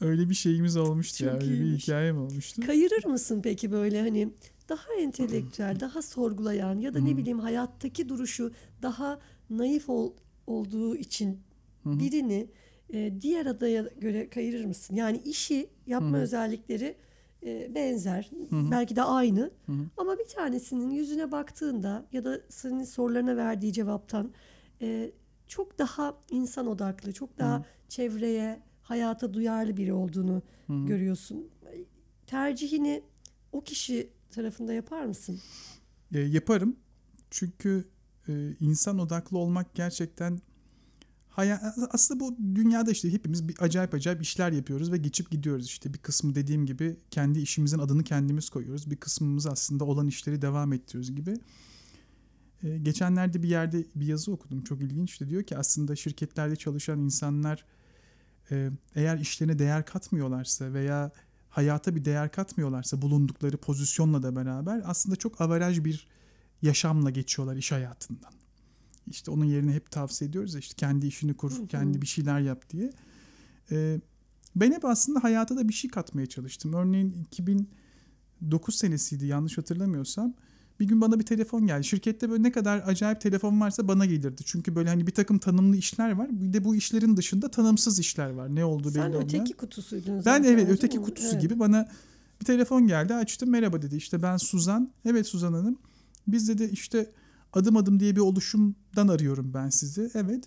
[0.00, 1.32] Öyle bir şeyimiz olmuştu ya.
[1.32, 2.62] Çok Öyle bir hikayem olmuştu.
[2.66, 4.28] Kayırır mısın peki böyle hani
[4.68, 9.20] daha entelektüel, daha sorgulayan ya da ne bileyim hayattaki duruşu daha
[9.50, 10.12] naif ol-
[10.46, 11.40] olduğu için
[11.84, 12.46] birini
[12.92, 14.94] e, diğer adaya göre kayırır mısın?
[14.94, 16.96] Yani işi yapma özellikleri
[17.46, 18.30] e, benzer,
[18.70, 19.50] belki de aynı.
[19.96, 24.32] Ama bir tanesinin yüzüne baktığında ya da senin sorularına verdiği cevaptan
[24.82, 25.10] e,
[25.48, 30.86] çok daha insan odaklı, çok daha çevreye, hayata duyarlı biri olduğunu Hı hı.
[30.86, 31.48] görüyorsun.
[32.26, 33.02] Tercihini
[33.52, 35.40] o kişi tarafında yapar mısın?
[36.14, 36.76] E, yaparım.
[37.30, 37.84] Çünkü
[38.28, 40.40] e, insan odaklı olmak gerçekten
[41.90, 45.98] aslında bu dünyada işte hepimiz bir acayip acayip işler yapıyoruz ve geçip gidiyoruz işte bir
[45.98, 51.14] kısmı dediğim gibi kendi işimizin adını kendimiz koyuyoruz bir kısmımız aslında olan işleri devam ettiriyoruz
[51.14, 51.34] gibi
[52.62, 57.64] E, geçenlerde bir yerde bir yazı okudum çok ilginçti diyor ki aslında şirketlerde çalışan insanlar
[58.94, 61.10] eğer işlerine değer katmıyorlarsa veya
[61.48, 66.06] hayata bir değer katmıyorlarsa bulundukları pozisyonla da beraber aslında çok averaj bir
[66.62, 68.32] yaşamla geçiyorlar iş hayatından.
[69.06, 72.70] İşte onun yerine hep tavsiye ediyoruz ya işte kendi işini kur, kendi bir şeyler yap
[72.70, 72.92] diye.
[73.70, 74.00] Ee,
[74.56, 76.72] ben hep aslında hayata da bir şey katmaya çalıştım.
[76.72, 77.26] Örneğin
[78.40, 80.34] 2009 senesiydi yanlış hatırlamıyorsam.
[80.80, 81.84] Bir gün bana bir telefon geldi.
[81.84, 84.42] Şirkette böyle ne kadar acayip telefon varsa bana gelirdi.
[84.44, 86.28] Çünkü böyle hani bir takım tanımlı işler var.
[86.30, 88.54] Bir de bu işlerin dışında tanımsız işler var.
[88.54, 89.24] Ne olduğu belli Sen olmayan.
[89.24, 91.04] öteki kutusuydun Ben zaten, evet değil öteki mi?
[91.04, 91.42] kutusu Evet.
[91.42, 91.88] gibi bana
[92.40, 95.78] bir telefon geldi açtım merhaba dedi işte ben Suzan evet Suzan Hanım
[96.28, 97.10] biz dedi işte
[97.52, 100.44] adım adım diye bir oluşumdan arıyorum ben sizi evet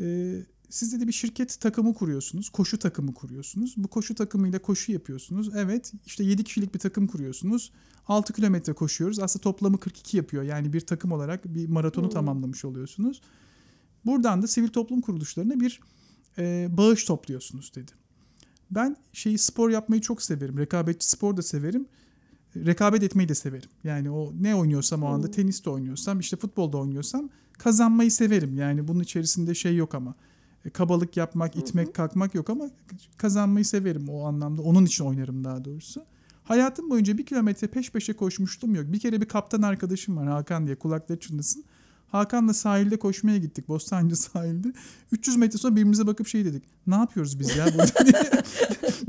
[0.00, 0.36] Ee,
[0.74, 5.92] siz dedi bir şirket takımı kuruyorsunuz koşu takımı kuruyorsunuz bu koşu takımıyla koşu yapıyorsunuz evet
[6.06, 7.72] işte 7 kişilik bir takım kuruyorsunuz
[8.06, 12.12] 6 kilometre koşuyoruz aslında toplamı 42 yapıyor yani bir takım olarak bir maratonu Hmm.
[12.12, 13.22] tamamlamış oluyorsunuz
[14.06, 15.80] buradan da sivil toplum kuruluşlarına bir
[16.38, 17.92] e, bağış topluyorsunuz dedi.
[18.70, 20.58] Ben şeyi spor yapmayı çok severim.
[20.58, 21.86] Rekabetçi spor da severim.
[22.56, 23.70] Rekabet etmeyi de severim.
[23.84, 25.32] Yani o ne oynuyorsam o anda Hmm.
[25.32, 28.56] tenis de oynuyorsam işte futbolda oynuyorsam kazanmayı severim.
[28.58, 30.14] Yani bunun içerisinde şey yok ama
[30.72, 32.70] kabalık yapmak, itmek, kalkmak yok ama
[33.16, 34.62] kazanmayı severim o anlamda.
[34.62, 36.04] Onun için oynarım daha doğrusu.
[36.44, 38.92] Hayatım boyunca bir kilometre peş peşe koşmuştum yok.
[38.92, 41.64] Bir kere bir kaptan arkadaşım var Hakan diye kulakları çınlasın.
[42.14, 43.68] Hakan'la sahilde koşmaya gittik.
[43.68, 44.72] Bostancı sahilde.
[45.12, 46.62] 300 metre sonra birbirimize bakıp şey dedik.
[46.86, 48.30] Ne yapıyoruz biz ya burada diye.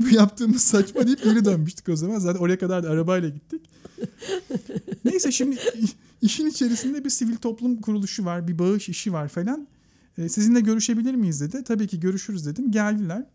[0.00, 2.18] Bu yaptığımız saçma deyip geri dönmüştük o zaman.
[2.18, 3.70] Zaten oraya kadar da arabayla gittik.
[5.04, 5.58] Neyse şimdi
[6.22, 8.48] işin içerisinde bir sivil toplum kuruluşu var.
[8.48, 9.66] Bir bağış işi var falan.
[10.18, 11.64] E, sizinle görüşebilir miyiz dedi.
[11.64, 12.70] Tabii ki görüşürüz dedim.
[12.70, 13.26] Geldiler.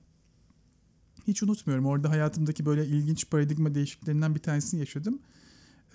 [1.28, 1.86] Hiç unutmuyorum.
[1.86, 5.20] Orada hayatımdaki böyle ilginç paradigma değişikliklerinden bir tanesini yaşadım.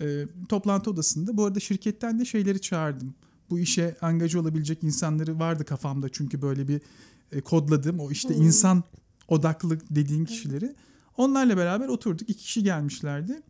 [0.01, 1.37] E, toplantı odasında.
[1.37, 3.13] Bu arada şirketten de şeyleri çağırdım.
[3.49, 6.09] Bu işe angaja olabilecek insanları vardı kafamda.
[6.09, 6.81] Çünkü böyle bir
[7.31, 7.99] e, kodladım.
[7.99, 8.43] O işte Hmm.
[8.43, 8.83] insan
[9.27, 10.75] odaklı dediğin kişileri.
[11.17, 12.29] Onlarla beraber oturduk.
[12.29, 13.41] İki kişi gelmişlerdi.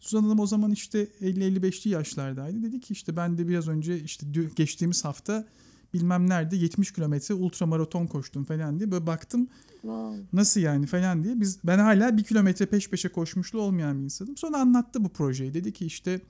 [0.00, 2.62] Suzan Hanım o zaman işte 50-55'li yaşlardaydı.
[2.62, 4.26] Dedi ki işte ben de biraz önce işte
[4.56, 5.46] geçtiğimiz hafta
[5.94, 8.90] bilmem nerede 70 kilometre ultramaraton koştum falan diye.
[8.90, 9.48] Böyle baktım
[9.82, 10.20] Wow.
[10.32, 11.40] nasıl yani falan diye.
[11.40, 14.36] Biz ben hala bir kilometre peş peşe koşmuşlu olmayan bir insanım.
[14.36, 15.54] Sonra anlattı bu projeyi.
[15.54, 16.20] Dedi ki işte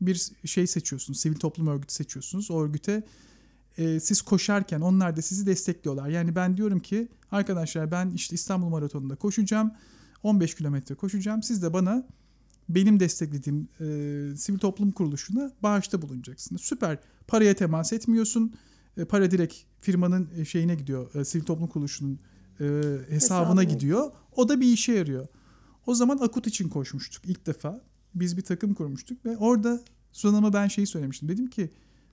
[0.00, 1.20] bir şey seçiyorsunuz.
[1.20, 2.50] Sivil toplum örgütü seçiyorsunuz.
[2.50, 3.02] O örgüte
[3.78, 6.08] e, siz koşarken onlar da sizi destekliyorlar.
[6.08, 9.72] Yani ben diyorum ki arkadaşlar ben işte İstanbul Maratonu'nda koşacağım.
[10.22, 11.42] 15 kilometre koşacağım.
[11.42, 12.06] Siz de bana
[12.68, 16.60] benim desteklediğim e, sivil toplum kuruluşuna bağışta bulunacaksınız.
[16.62, 16.98] Süper.
[17.28, 18.54] Paraya temas etmiyorsun.
[18.98, 21.14] E, para direkt firmanın e, şeyine gidiyor.
[21.14, 22.18] E, sivil toplum kuruluşunun
[22.60, 23.64] e, hesabına Hesabına.
[23.64, 24.10] gidiyor.
[24.36, 25.26] O da bir işe yarıyor.
[25.86, 27.80] O zaman Akut için koşmuştuk ilk defa.
[28.14, 29.80] Biz bir takım kurmuştuk ve orada
[30.12, 31.28] Suzan'ıma ben şeyi söylemiştim.
[31.28, 31.70] Dedim ki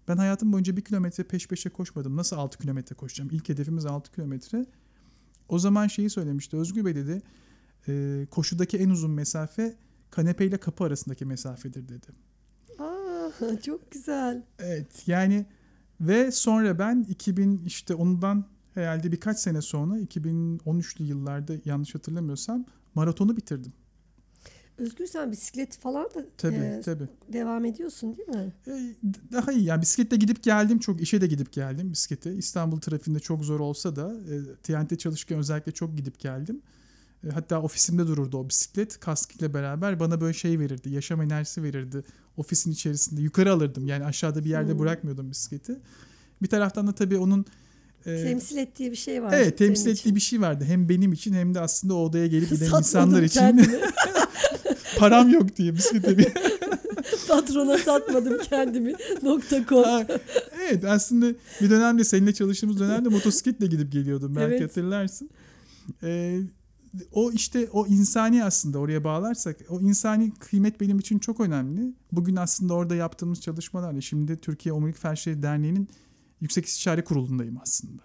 [0.07, 2.17] ben hayatım boyunca bir kilometre peş peşe koşmadım.
[2.17, 3.29] Nasıl 6 kilometre koşacağım?
[3.33, 4.65] İlk hedefimiz 6 kilometre.
[5.49, 6.57] O zaman şeyi söylemişti.
[6.57, 7.21] Özgür Bey dedi.
[7.88, 9.75] e, koşudaki en uzun mesafe
[10.11, 12.07] kanepeyle kapı arasındaki mesafedir dedi.
[12.79, 14.43] Aa, çok güzel.
[14.59, 15.45] Evet yani
[16.01, 22.65] ve sonra ben 2000 işte ondan herhalde birkaç sene sonra 2013'lü yıllarda yanlış hatırlamıyorsam
[22.95, 23.71] maratonu bitirdim.
[24.77, 27.07] Özgür sen bisiklet falan da Tabii e, tabii.
[27.33, 28.53] devam ediyorsun değil mi?
[28.67, 28.95] E,
[29.31, 32.33] Daha iyi yani bisikletle gidip geldim çok işe de gidip geldim bisiklete.
[32.35, 36.61] İstanbul trafiğinde çok zor olsa da e, TNT çalışırken özellikle çok gidip geldim.
[37.27, 41.63] E, Hatta ofisimde dururdu o bisiklet kask ile beraber bana böyle şey verirdi yaşam enerjisi
[41.63, 42.03] verirdi
[42.38, 44.79] ofisin içerisinde yukarı alırdım yani aşağıda bir yerde Hmm.
[44.79, 45.75] bırakmıyordum bisikleti.
[46.41, 47.45] Bir taraftan da tabii onun
[48.05, 49.33] e, temsil ettiği bir şey var.
[49.33, 52.49] evet temsil ettiği bir şey vardı hem benim için hem de aslında o odaya gelip
[52.49, 53.41] giden insanlar için
[54.97, 56.27] param yok diye bisiklete bir
[57.27, 58.93] Patrona satmadım kendimi.
[59.23, 59.83] Nokta com.
[59.83, 60.07] Ha,
[60.69, 61.25] evet aslında
[61.61, 64.61] bir dönemde seninle çalıştığımız dönemde motosikletle gidip geliyordum belki Evet.
[64.69, 65.29] hatırlarsın.
[66.03, 66.39] Ee,
[67.11, 71.93] o işte o insani aslında oraya bağlarsak o insani kıymet benim için çok önemli.
[72.11, 75.87] Bugün aslında orada yaptığımız çalışmalarla şimdi Türkiye Omurilik Felçleri Derneği'nin
[76.41, 78.03] Yüksek İstişare Kurulu'ndayım aslında.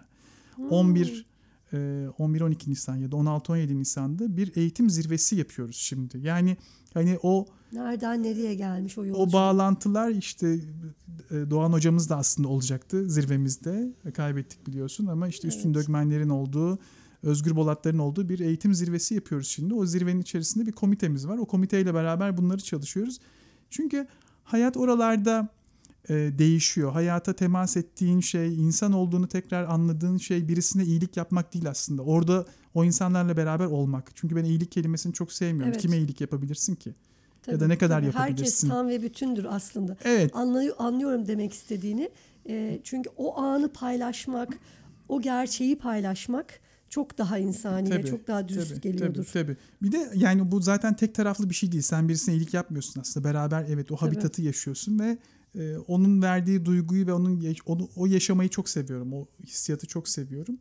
[0.55, 0.69] Hmm.
[0.69, 1.25] 11
[1.73, 6.17] e, 11-12 Nisan ya da 16-17 Nisan'da bir eğitim zirvesi yapıyoruz şimdi.
[6.19, 6.57] Yani
[6.93, 9.29] hani o Nereden nereye gelmiş o yolculuk?
[9.29, 10.59] o bağlantılar işte
[11.31, 13.93] e, Doğan hocamız da aslında olacaktı zirvemizde.
[14.13, 15.75] Kaybettik biliyorsun ama işte Üstün Evet.
[15.75, 16.79] Dökmenlerin olduğu,
[17.23, 19.73] Özgür Bolatların olduğu bir eğitim zirvesi yapıyoruz şimdi.
[19.73, 21.37] O zirvenin içerisinde bir komitemiz var.
[21.37, 23.19] O komiteyle beraber bunları çalışıyoruz.
[23.69, 24.07] Çünkü
[24.43, 25.49] hayat oralarda
[26.09, 26.91] e, değişiyor.
[26.91, 32.01] Hayata temas ettiğin şey, insan olduğunu tekrar anladığın şey birisine iyilik yapmak değil aslında.
[32.01, 34.11] Orada o insanlarla beraber olmak.
[34.15, 35.71] Çünkü ben iyilik kelimesini çok sevmiyorum.
[35.73, 35.81] Evet.
[35.81, 36.93] Kime iyilik yapabilirsin ki?
[37.43, 38.05] Tabii, da ne kadar tabii.
[38.05, 38.67] yapabilirsin?
[38.67, 39.97] Herkes tam ve bütündür aslında.
[40.03, 40.35] Evet.
[40.35, 42.09] Anlıyor, anlıyorum demek istediğini.
[42.49, 44.57] Ee, çünkü o anı paylaşmak,
[45.09, 46.59] o gerçeği paylaşmak
[46.91, 49.25] çok daha insani ve çok daha dürüst tabii, geliyordur.
[49.33, 49.57] Tabii, tabii.
[49.81, 51.83] Bir de yani bu zaten tek taraflı bir şey değil.
[51.83, 53.29] Sen birisine iyilik yapmıyorsun aslında.
[53.29, 54.09] Beraber evet o Tabii.
[54.09, 55.17] habitatı yaşıyorsun ve
[55.55, 59.13] e, onun verdiği duyguyu ve onun onu o yaşamayı çok seviyorum.
[59.13, 60.57] O hissiyatı çok seviyorum.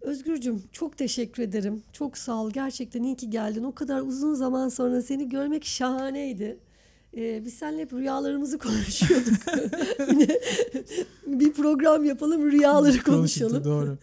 [0.00, 1.82] Özgürcüm çok teşekkür ederim.
[1.92, 2.50] Çok sağ ol.
[2.50, 3.64] Gerçekten iyi ki geldin.
[3.64, 6.58] O kadar uzun zaman sonra seni görmek şahaneydi.
[7.16, 9.34] Ee, biz seninle hep rüyalarımızı konuşuyorduk.
[10.10, 10.40] Yine
[11.26, 13.64] bir program yapalım, rüyaları konuşalım.
[13.64, 13.98] Doğru.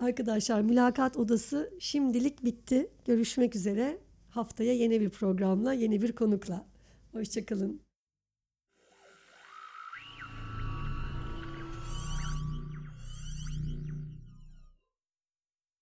[0.00, 2.90] Arkadaşlar mülakat odası şimdilik bitti.
[3.04, 3.98] Görüşmek üzere.
[4.30, 6.66] Haftaya yeni bir programla, yeni bir konukla.
[7.12, 7.87] Hoşçakalın.